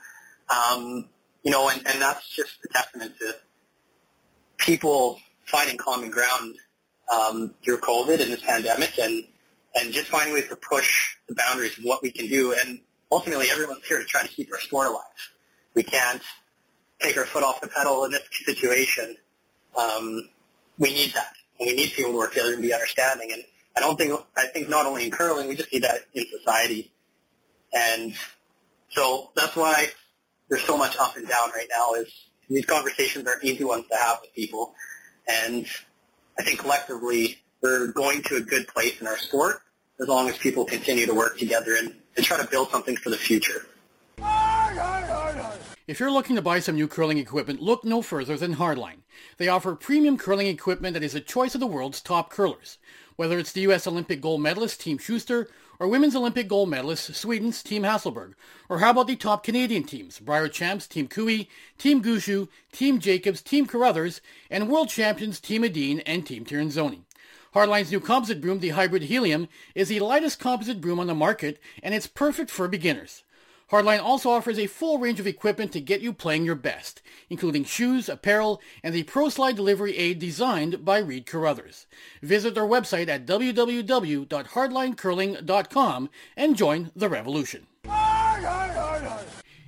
[0.49, 1.09] Um,
[1.43, 3.35] you know, and, and that's just a testament to
[4.57, 6.57] people finding common ground
[7.13, 9.25] um, through COVID and this pandemic and,
[9.75, 12.55] and just finding ways to push the boundaries of what we can do.
[12.55, 12.81] And
[13.11, 15.03] ultimately, everyone's here to try to keep our sport alive.
[15.75, 16.23] We can't
[17.01, 19.17] take our foot off the pedal in this situation.
[19.79, 20.29] Um,
[20.79, 21.33] we need that.
[21.61, 23.33] We need people to work together and be understanding.
[23.33, 23.45] And
[23.79, 26.91] I don't think, I think not only in curling, we just see that in society.
[27.73, 28.13] And
[28.89, 29.87] so that's why
[30.49, 32.13] there's so much up and down right now is
[32.51, 34.75] these conversations aren't easy ones to have with people.
[35.29, 35.65] And
[36.37, 39.61] I think collectively we're going to a good place in our sport
[40.01, 43.11] as long as people continue to work together and, and try to build something for
[43.11, 43.65] the future.
[45.87, 49.03] If you're looking to buy some new curling equipment, look no further than Hardline.
[49.37, 52.79] They offer premium curling equipment that is the choice of the world's top curlers.
[53.19, 53.85] Whether it's the U.S.
[53.89, 55.49] Olympic gold medalist Team Schuster
[55.81, 58.35] or Women's Olympic gold medalist Sweden's Team Hasselborg?
[58.69, 61.45] or how about the top Canadian teams, Brier Champs Team Koe,
[61.79, 67.01] Team Gushue, Team Jacobs, Team Carruthers, and World Champions Team Edin and Team Tirinzoni.
[67.55, 71.61] Hardline's new composite broom, the Hybrid Helium, is the lightest composite broom on the market,
[71.83, 73.25] and it's perfect for beginners.
[73.71, 77.65] Hardline also offers a full range of equipment to get you playing your best, including
[77.65, 81.87] shoes, apparel, and the ProSlide delivery aid designed by Reid Carruthers.
[82.23, 87.67] Visit their website at www.hardlinecurling.com and join the revolution.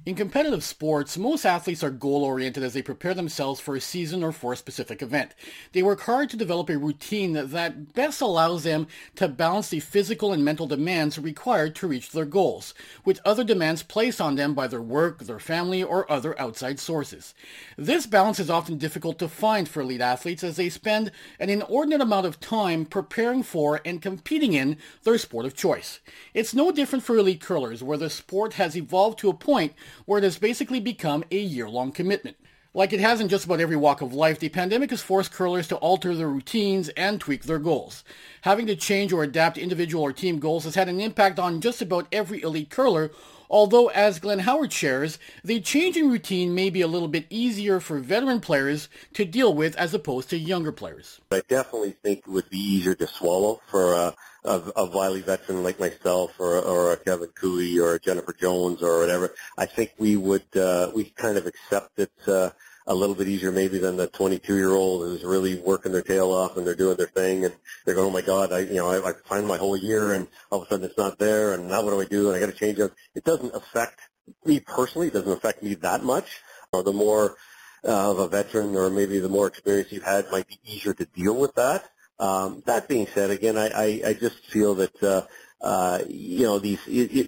[0.07, 4.33] In competitive sports, most athletes are goal-oriented as they prepare themselves for a season or
[4.33, 5.35] for a specific event.
[5.73, 8.87] They work hard to develop a routine that best allows them
[9.17, 12.73] to balance the physical and mental demands required to reach their goals,
[13.05, 17.35] with other demands placed on them by their work, their family, or other outside sources.
[17.77, 22.01] This balance is often difficult to find for elite athletes as they spend an inordinate
[22.01, 26.01] amount of time preparing for and competing in their sport of choice.
[26.33, 29.75] It's no different for elite curlers, where the sport has evolved to a point
[30.07, 32.37] where it has basically become a year-long commitment.
[32.73, 35.67] Like it has in just about every walk of life, the pandemic has forced curlers
[35.69, 38.05] to alter their routines and tweak their goals.
[38.43, 41.83] Having to change or adapt individual or team goals has had an impact on just
[41.83, 43.11] about every elite curler,
[43.51, 47.81] although as Glenn Howard shares, the change in routine may be a little bit easier
[47.81, 51.21] for veteran players to deal with as opposed to younger players.
[51.33, 54.15] I definitely think it would be easier to swallow for a,
[54.45, 58.83] a, a Wiley veteran like myself or, or a Kevin Koe or a Jennifer Jones
[58.83, 59.35] or whatever.
[59.59, 62.51] I think we would, uh, we kind of accept it, uh,
[62.87, 66.33] a little bit easier maybe than the 22 year old who's really working their tail
[66.33, 68.91] off and they're doing their thing and they're going, oh my God, I, you know,
[68.91, 71.83] I, I my whole year and all of a sudden it's not there and now
[71.83, 72.93] what do I do and I got to change it.
[73.15, 74.01] It doesn't affect
[74.45, 75.09] me personally.
[75.09, 76.41] It doesn't affect me that much.
[76.73, 77.37] Uh, the more
[77.85, 81.05] uh, of a veteran or maybe the more experience you've had might be easier to
[81.05, 81.85] deal with that.
[82.21, 85.23] Um, that being said, again, I, I, I just feel that uh,
[85.61, 86.79] uh, you know, these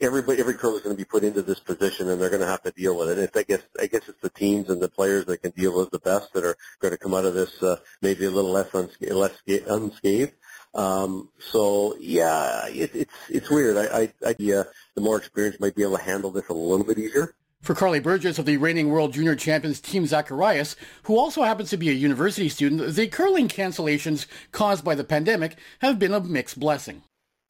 [0.00, 2.46] everybody, every curler is going to be put into this position, and they're going to
[2.46, 3.30] have to deal with it.
[3.34, 5.98] I guess, I guess it's the teams and the players that can deal with the
[5.98, 9.12] best that are going to come out of this uh, maybe a little less unscathed.
[9.12, 10.32] Less unscathed.
[10.74, 13.76] Um, so yeah, it, it's it's weird.
[13.76, 14.64] I, I, I uh,
[14.94, 17.34] the more experienced might be able to handle this a little bit easier.
[17.62, 21.76] For Karlee Burgess of the reigning World Junior Champions Team Zacharias, who also happens to
[21.76, 26.58] be a university student, the curling cancellations caused by the pandemic have been a mixed
[26.58, 27.04] blessing.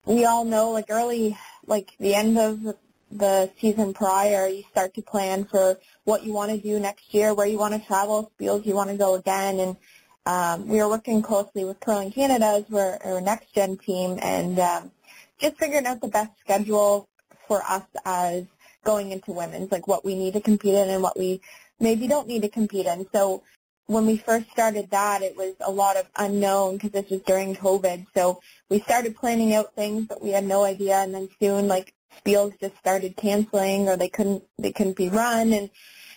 [0.04, 2.76] We all know like early, like the end of
[3.10, 7.32] the season prior, you start to plan for what you want to do next year,
[7.32, 9.76] where you want to travel, fields you want to go again, and
[10.26, 14.90] um, we are working closely with Curling Canada as our next gen team, and um,
[15.38, 17.08] just figuring out the best schedule
[17.48, 18.44] for us as
[18.84, 21.40] going into women's, like what we need to compete in and what we
[21.80, 23.06] maybe don't need to compete in.
[23.12, 23.42] So
[23.86, 27.54] when we first started that, it was a lot of unknown because this was during
[27.54, 28.06] COVID.
[28.14, 30.96] So we started planning out things, but we had no idea.
[30.96, 31.92] And then soon, like
[32.24, 35.70] spiels just started canceling, or they couldn't they couldn't be run, and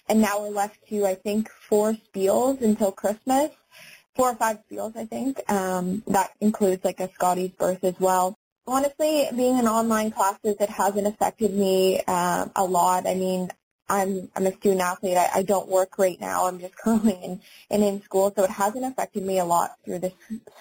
[0.07, 3.51] and now we're left to I think four spiels until Christmas,
[4.15, 5.39] four or five spiels I think.
[5.51, 8.37] Um, that includes like a Scotties berth as well.
[8.67, 13.05] Honestly, being in online classes, it hasn't affected me uh, a lot.
[13.05, 13.49] I mean,
[13.87, 15.17] I'm I'm a student athlete.
[15.17, 16.47] I, I don't work right now.
[16.47, 19.99] I'm just currently in and in school, so it hasn't affected me a lot through
[19.99, 20.13] this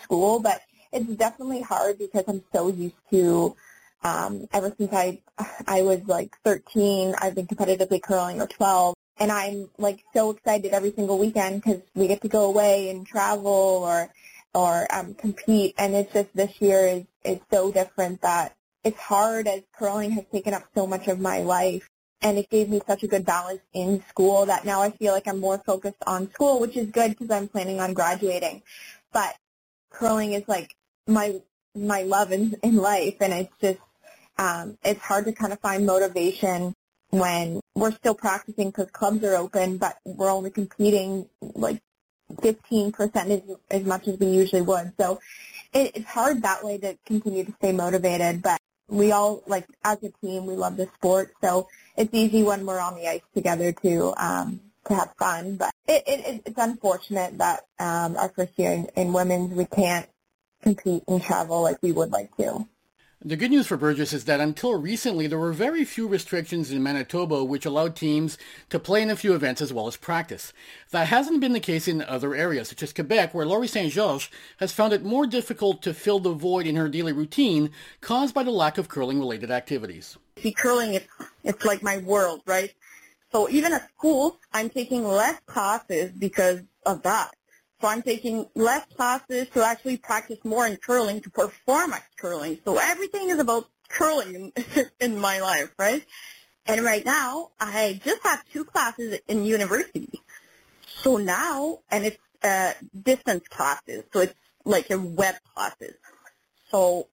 [0.02, 0.40] school.
[0.40, 0.60] But
[0.92, 3.56] it's definitely hard because I'm so used to.
[4.02, 5.22] Um, ever since I
[5.66, 10.74] I was like 13, I've been competitively curling or 12, and I'm like so excited
[10.74, 14.10] every single weekend because we get to go away and travel or
[14.54, 15.74] or um, compete.
[15.78, 18.54] And it's just this year is is so different that
[18.84, 21.88] it's hard as curling has taken up so much of my life
[22.24, 25.28] and it gave me such a good balance in school that now I feel like
[25.28, 28.62] I'm more focused on school, which is good because I'm planning on graduating.
[29.12, 29.36] But
[29.90, 30.74] curling is like
[31.06, 31.40] my
[31.74, 33.80] my love in, in life, and it's just
[34.38, 36.74] um, it's hard to kind of find motivation
[37.10, 41.80] when we're still practicing because clubs are open, but we're only competing like
[42.32, 44.92] 15% as, as much as we usually would.
[44.98, 45.20] So
[45.74, 49.98] it, it's hard that way to continue to stay motivated, but we all like as
[50.02, 53.72] a team we love the sport so it's easy when we're on the ice together
[53.72, 58.72] to um to have fun but it, it it's unfortunate that um our first year
[58.72, 60.06] in, in women's we can't
[60.62, 62.66] compete and travel like we would like to
[63.26, 66.82] the good news for Burgess is that until recently, there were very few restrictions in
[66.82, 68.36] Manitoba which allowed teams
[68.68, 70.52] to play in a few events as well as practice.
[70.90, 73.90] That hasn't been the case in other areas, such as Quebec, where Laurie St.
[73.90, 77.70] Georges has found it more difficult to fill the void in her daily routine
[78.02, 80.18] caused by the lack of curling-related activities.
[80.36, 81.08] See, curling, it's,
[81.44, 82.74] it's like my world, right?
[83.32, 87.34] So even at school, I'm taking less classes because of that.
[87.84, 92.56] So I'm taking less classes to actually practice more in curling to perform at curling.
[92.64, 96.02] So everything is about curling in, in my life, right?
[96.64, 100.22] And right now, I just have two classes in university.
[101.02, 102.72] So now, and it's uh,
[103.02, 105.92] distance classes, so it's like a web classes.
[106.70, 107.08] So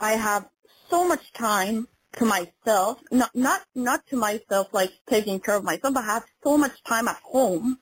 [0.00, 0.48] I have
[0.90, 1.88] so much time
[2.18, 6.24] to myself, not not not to myself like taking care of myself, but I have
[6.44, 7.78] so much time at home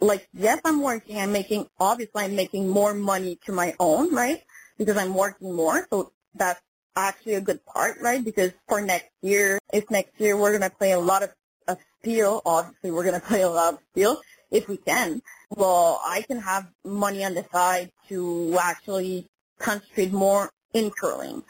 [0.00, 4.42] like yes i'm working i'm making obviously i'm making more money to my own right?
[4.78, 6.60] Because i'm working more so that's
[6.94, 8.22] actually a good part right?
[8.22, 11.30] Because for next year if next year we're going to play a lot of,
[11.68, 14.20] of steel obviously we're going to play a lot of steel
[14.50, 19.26] if we can well i can have money on the side to actually
[19.58, 21.42] concentrate more in curling.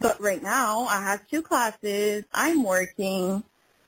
[0.00, 3.42] But right now i have two classes i'm working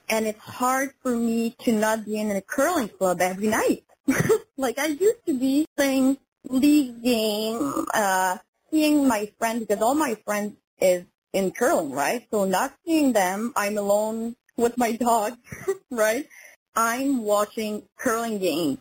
[0.08, 3.84] and it's hard for me to not be in a curling club every night.
[4.56, 8.38] like I used to be playing league game, uh,
[8.70, 12.26] seeing my friends because all my friends is in curling, right?
[12.30, 15.36] So not seeing them, I'm alone with my dog,
[15.90, 16.26] right?
[16.74, 18.78] I'm watching curling games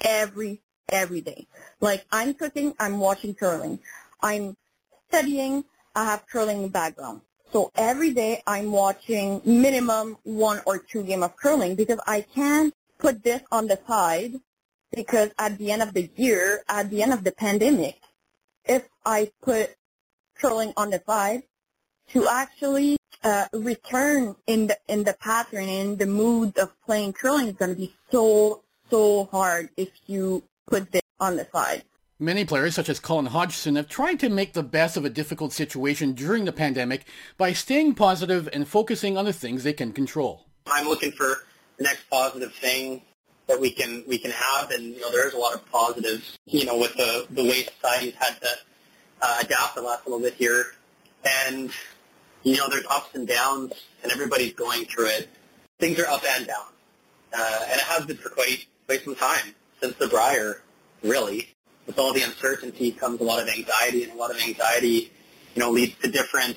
[0.00, 1.46] every every day.
[1.80, 3.78] Like I'm cooking, I'm watching curling.
[4.22, 4.56] I'm
[5.08, 7.22] studying, I have curling in the background.
[7.52, 12.72] So every day I'm watching minimum one or two game of curling because I can't
[12.98, 14.34] put this on the side
[14.94, 17.96] because at the end of the year, at the end of the pandemic,
[18.64, 19.74] if I put
[20.38, 21.42] curling on the side
[22.10, 27.48] to actually uh, return in the in the pattern in the mood of playing curling
[27.48, 31.82] is going to be so so hard if you put this on the side.
[32.22, 35.54] Many players, such as Colin Hodgson, have tried to make the best of a difficult
[35.54, 37.06] situation during the pandemic
[37.38, 40.44] by staying positive and focusing on the things they can control.
[40.66, 41.44] I'm looking for
[41.78, 43.00] the next positive thing
[43.46, 46.36] that we can we can have, and you know there's a lot of positives.
[46.44, 48.48] You know, with the the way society's had to
[49.22, 50.74] uh, adapt the last little bit here,
[51.24, 51.70] and
[52.42, 55.30] you know there's ups and downs, and everybody's going through it.
[55.78, 56.66] Things are up and down,
[57.32, 60.60] uh, and it has been for quite quite some time since the Brier,
[61.02, 61.54] really
[61.90, 65.10] with all the uncertainty comes a lot of anxiety, and a lot of anxiety,
[65.56, 66.56] you know, leads to different,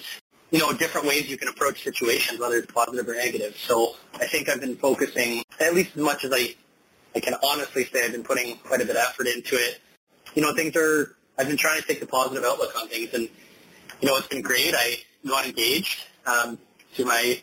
[0.51, 3.57] you know, different ways you can approach situations, whether it's positive or negative.
[3.57, 6.53] So I think I've been focusing, at least as much as I,
[7.15, 9.81] I can honestly say I've been putting quite a bit of effort into it.
[10.35, 13.27] You know, things are, I've been trying to take the positive outlook on things, and,
[14.01, 14.75] you know, it's been great.
[14.77, 16.59] I got engaged um,
[16.95, 17.41] to my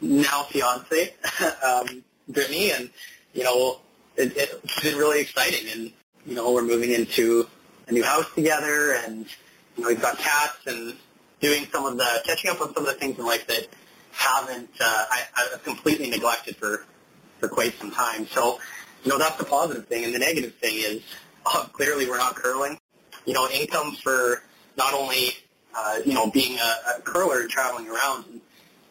[0.00, 1.14] now fiance,
[1.64, 2.90] um, Brittany, and,
[3.32, 3.78] you know,
[4.16, 5.92] it, it's been really exciting, and
[6.26, 7.48] you know, we're moving into
[7.88, 9.26] a new house together and,
[9.76, 10.94] you know, we've got cats and
[11.40, 13.66] doing some of the, catching up on some of the things in life that
[14.12, 15.22] haven't, uh, I,
[15.54, 16.84] I've completely neglected for,
[17.38, 18.26] for quite some time.
[18.26, 18.58] So,
[19.02, 20.04] you know, that's the positive thing.
[20.04, 21.02] And the negative thing is,
[21.44, 22.78] uh, clearly we're not curling.
[23.24, 24.42] You know, income for
[24.76, 25.30] not only,
[25.76, 28.40] uh, you know, being a, a curler and traveling around and,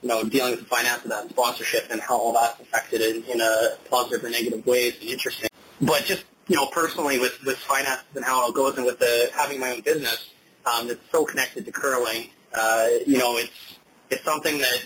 [0.02, 3.02] you know, dealing with the finance of that and sponsorship and how all that's affected
[3.02, 5.50] in, in a positive or negative ways and interesting.
[5.80, 9.30] But just you know, personally with, with finances and how it goes and with the,
[9.34, 10.32] having my own business,
[10.66, 13.78] um, that's so connected to curling Uh, you know, it's
[14.10, 14.80] it's something that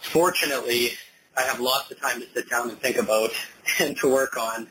[0.00, 0.90] fortunately
[1.36, 3.30] I have lots of time to sit down and think about
[3.78, 4.66] and to work on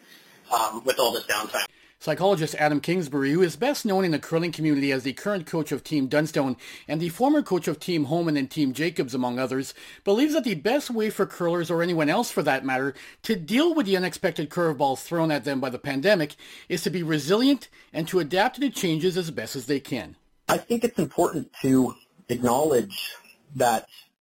[0.54, 1.66] um, with all this downtime.
[2.04, 5.72] Psychologist Adam Kingsbury, who is best known in the curling community as the current coach
[5.72, 9.74] of Team Dunstone and the former coach of Team Homan and Team Jacobs, among others,
[10.04, 13.74] believes that the best way for curlers, or anyone else for that matter, to deal
[13.74, 16.36] with the unexpected curveballs thrown at them by the pandemic
[16.68, 20.18] is to be resilient and to adapt to the changes as best as they can.
[20.50, 21.96] I think it's important to
[22.28, 23.14] acknowledge
[23.56, 23.88] that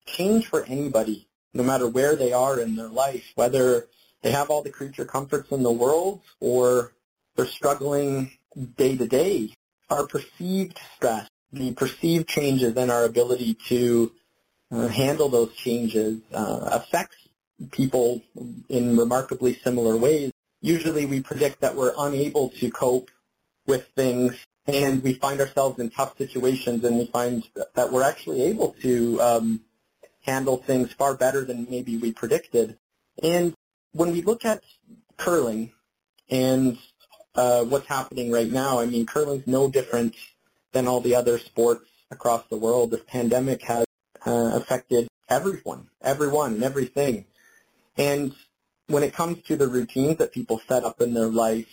[0.06, 3.88] change for anybody, no matter where they are in their life, whether
[4.22, 6.94] they have all the creature comforts in the world or
[7.38, 8.32] they're struggling
[8.76, 9.52] day to day.
[9.90, 14.12] Our perceived stress, the perceived changes in our ability to
[14.72, 17.16] uh, handle those changes uh, affects
[17.70, 18.22] people
[18.68, 20.32] in remarkably similar ways.
[20.60, 23.08] Usually we predict that we're unable to cope
[23.68, 24.34] with things
[24.66, 27.44] and we find ourselves in tough situations and we find
[27.76, 29.60] that we're actually able to um,
[30.22, 32.76] handle things far better than maybe we predicted.
[33.22, 33.54] And
[33.92, 34.64] when we look at
[35.16, 35.70] curling
[36.28, 36.76] and
[37.38, 38.80] uh, what's happening right now.
[38.80, 40.16] I mean, curling's no different
[40.72, 42.90] than all the other sports across the world.
[42.90, 43.86] This pandemic has
[44.26, 47.26] uh, affected everyone, everyone, and everything.
[47.96, 48.34] And
[48.88, 51.68] when it comes to the routines that people set up in their life,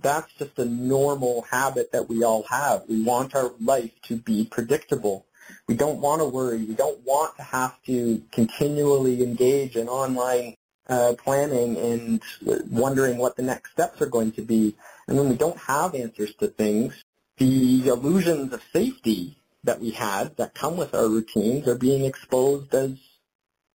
[0.00, 2.84] that's just a normal habit that we all have.
[2.88, 5.26] We want our life to be predictable.
[5.68, 6.64] We don't want to worry.
[6.64, 10.54] We don't want to have to continually engage in online
[10.88, 12.22] uh, planning and
[12.70, 14.74] wondering what the next steps are going to be.
[15.08, 17.02] And when we don't have answers to things,
[17.38, 22.74] the illusions of safety that we had that come with our routines are being exposed
[22.74, 22.92] as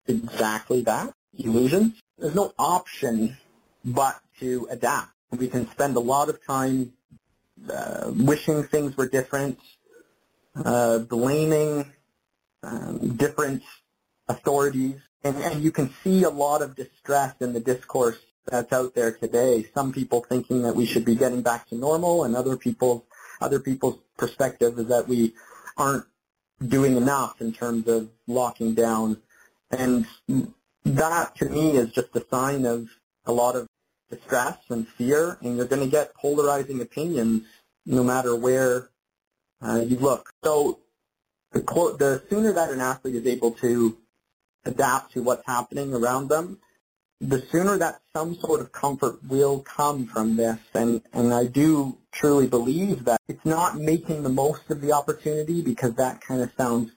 [0.08, 2.00] exactly that, illusions.
[2.18, 3.38] There's no option
[3.84, 5.12] but to adapt.
[5.32, 6.94] We can spend a lot of time
[7.72, 9.60] uh, wishing things were different,
[10.56, 11.92] uh, blaming
[12.64, 13.64] um, different
[14.28, 18.95] authorities, and, and you can see a lot of distress in the discourse that's out
[18.95, 19.68] there today.
[19.74, 23.06] Some people thinking that we should be getting back to normal, and other people,
[23.41, 25.34] other people's perspective is that we
[25.78, 26.06] aren't
[26.66, 29.18] doing enough in terms of locking down.
[29.70, 30.06] And
[30.86, 32.88] that, to me, is just a sign of
[33.26, 33.68] a lot of
[34.10, 37.43] distress and fear, and you're going to get polarizing opinions
[37.86, 38.89] no matter where
[39.62, 40.30] uh, you look.
[40.43, 40.80] So
[41.52, 43.98] the, the sooner that an athlete is able to
[44.66, 46.60] adapt to what's happening around them,
[47.20, 50.59] the sooner that some sort of comfort will come from this.
[50.74, 55.61] And, and I do truly believe that it's not making the most of the opportunity
[55.61, 56.91] because that kind of sounds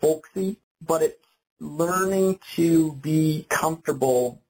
[0.00, 1.18] folksy, but it's
[1.60, 4.40] learning to be comfortable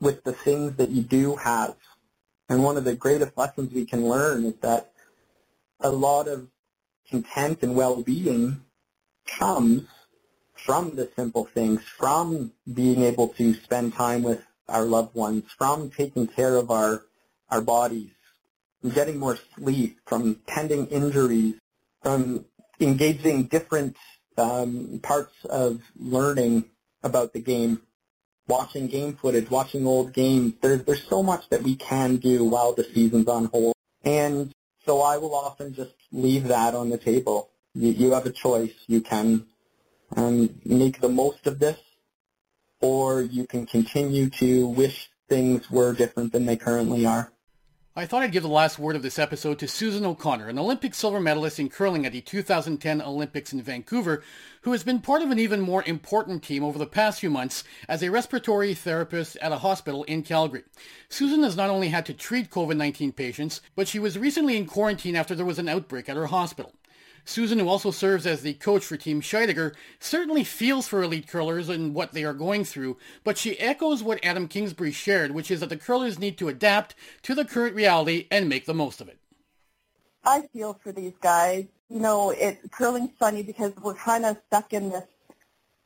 [0.00, 1.74] with the things that you do have.
[2.48, 4.92] And one of the greatest lessons we can learn is that
[5.80, 6.48] a lot of
[7.10, 8.60] content and well-being
[9.26, 9.86] comes
[10.54, 15.90] from the simple things, from being able to spend time with our loved ones, from
[15.90, 17.02] taking care of our,
[17.50, 18.10] our bodies,
[18.80, 21.54] from getting more sleep, from tending injuries,
[22.02, 22.44] from
[22.80, 23.96] engaging different
[24.36, 26.64] um, parts of learning
[27.02, 27.80] about the game,
[28.48, 30.54] watching game footage, watching old games.
[30.60, 33.74] There's, there's so much that we can do while the season's on hold.
[34.04, 34.52] And
[34.84, 37.50] so I will often just leave that on the table.
[37.74, 38.74] You, you have a choice.
[38.86, 39.46] You can
[40.16, 41.78] um, make the most of this,
[42.80, 47.32] or you can continue to wish things were different than they currently are.
[47.98, 50.94] I thought I'd give the last word of this episode to Susan O'Connor, an Olympic
[50.94, 54.22] silver medalist in curling at the 2010 Olympics in Vancouver,
[54.60, 57.64] who has been part of an even more important team over the past few months
[57.88, 60.64] as a respiratory therapist at a hospital in Calgary.
[61.08, 65.16] Susan has not only had to treat COVID-19 patients, but she was recently in quarantine
[65.16, 66.74] after there was an outbreak at her hospital.
[67.26, 71.68] Susan, who also serves as the coach for Team Scheidegger, certainly feels for elite curlers
[71.68, 75.60] and what they are going through, but she echoes what Adam Kingsbury shared, which is
[75.60, 79.08] that the curlers need to adapt to the current reality and make the most of
[79.08, 79.18] it.
[80.24, 81.66] I feel for these guys.
[81.88, 85.04] You know, it curling's funny because we're kind of stuck in this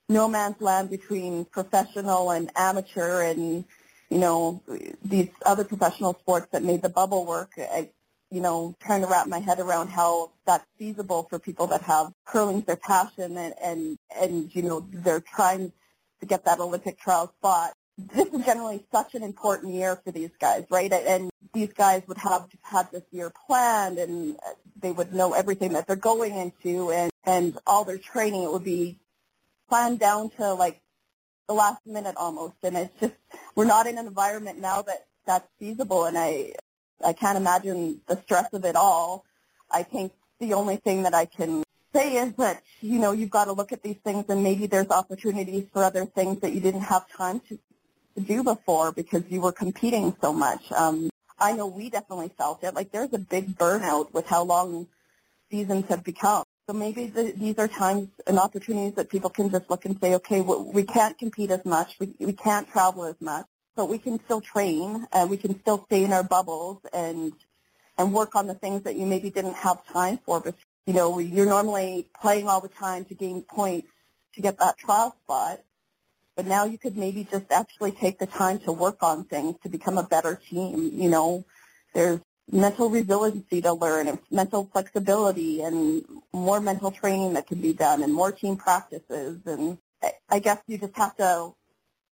[0.09, 3.64] no man's land between professional and amateur and
[4.11, 4.62] you know
[5.05, 7.53] these other professional sports that made the bubble work.
[7.59, 7.91] I,
[8.31, 12.12] you know, trying to wrap my head around how that's feasible for people that have
[12.24, 15.72] curling's their passion and, and, and, you know, they're trying
[16.20, 17.72] to get that Olympic trial spot.
[17.99, 20.93] This is generally such an important year for these guys, right?
[20.93, 24.37] And these guys would have had this year planned and
[24.81, 28.64] they would know everything that they're going into and, and all their training, it would
[28.64, 28.99] be
[29.68, 30.81] planned down to like
[31.49, 32.55] the last minute almost.
[32.62, 33.14] And it's just,
[33.55, 36.05] we're not in an environment now that that's feasible.
[36.05, 36.53] And I,
[37.05, 39.25] I can't imagine the stress of it all.
[39.71, 41.63] I think the only thing that I can
[41.95, 44.91] say is that, you know, you've got to look at these things and maybe there's
[44.91, 47.59] opportunities for other things that you didn't have time to,
[48.21, 50.71] do before because you were competing so much.
[50.73, 52.75] Um, I know we definitely felt it.
[52.75, 54.89] Like there's a big burnout with how long
[55.51, 56.45] seasons have become.
[56.67, 60.15] So maybe the, these are times and opportunities that people can just look and say,
[60.15, 63.47] okay, we can't compete as much, we, we can't travel as much,
[63.81, 67.33] but we can still train and we can still stay in our bubbles and
[67.97, 70.39] and work on the things that you maybe didn't have time for.
[70.39, 70.55] But
[70.85, 73.89] you know, you're normally playing all the time to gain points
[74.35, 75.61] to get that trial spot.
[76.37, 79.70] But now you could maybe just actually take the time to work on things to
[79.70, 80.91] become a better team.
[80.93, 81.47] You know,
[81.95, 82.20] there's
[82.53, 86.05] mental resiliency to learn and mental flexibility and
[86.35, 89.39] more mental training that can be done and more team practices.
[89.47, 89.78] And
[90.28, 91.55] I guess you just have to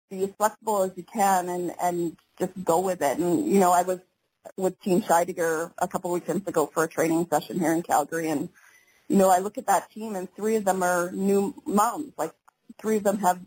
[0.09, 3.17] be as flexible as you can and, and just go with it.
[3.17, 3.99] And, you know, I was
[4.55, 8.29] with Team Scheidegger a couple weekends ago for a training session here in Calgary.
[8.29, 8.49] And,
[9.07, 12.13] you know, I look at that team and three of them are new moms.
[12.17, 12.31] Like
[12.79, 13.39] three of them have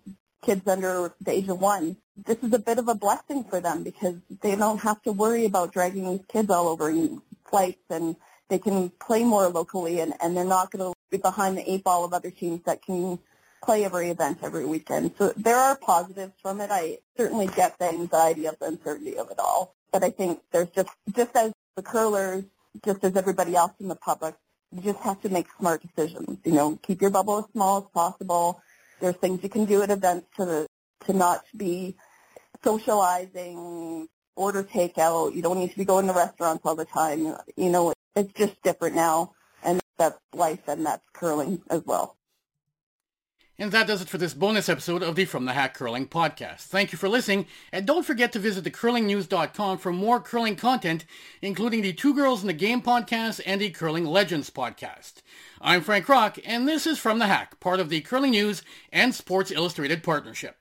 [0.43, 1.97] kids under the age of one.
[2.17, 5.47] This is a bit of a blessing for them because they don't have to worry
[5.47, 8.17] about dragging these kids all over in flights and
[8.49, 11.85] they can play more locally and, and they're not going to be behind the eight
[11.85, 13.19] ball of other teams that can
[13.63, 15.13] play every event every weekend.
[15.19, 16.71] So there are positives from it.
[16.71, 19.75] I certainly get the anxiety of the uncertainty of it all.
[19.93, 22.45] But I think there's just, just as the curlers,
[22.85, 24.35] just as everybody else in the public,
[24.73, 26.39] you just have to make smart decisions.
[26.45, 28.63] You know, keep your bubble as small as possible.
[29.01, 30.67] There's things you can do at events to,
[31.07, 31.97] to not be
[32.63, 35.35] socializing, order takeout.
[35.35, 37.35] You don't need to be going to restaurants all the time.
[37.57, 39.33] You know, it's just different now.
[39.65, 42.17] And that's life and that's curling as well.
[43.61, 46.61] And that does it for this bonus episode of the From the Hack Curling podcast.
[46.61, 51.05] Thank you for listening, and don't forget to visit thecurlingnews.com for more curling content,
[51.43, 55.17] including the Two Girls in the Game podcast and the Curling Legends podcast.
[55.61, 59.15] I'm Frank Rock, and this is From the Hack, part of the Curling News and
[59.15, 60.60] Sports Illustrated partnership.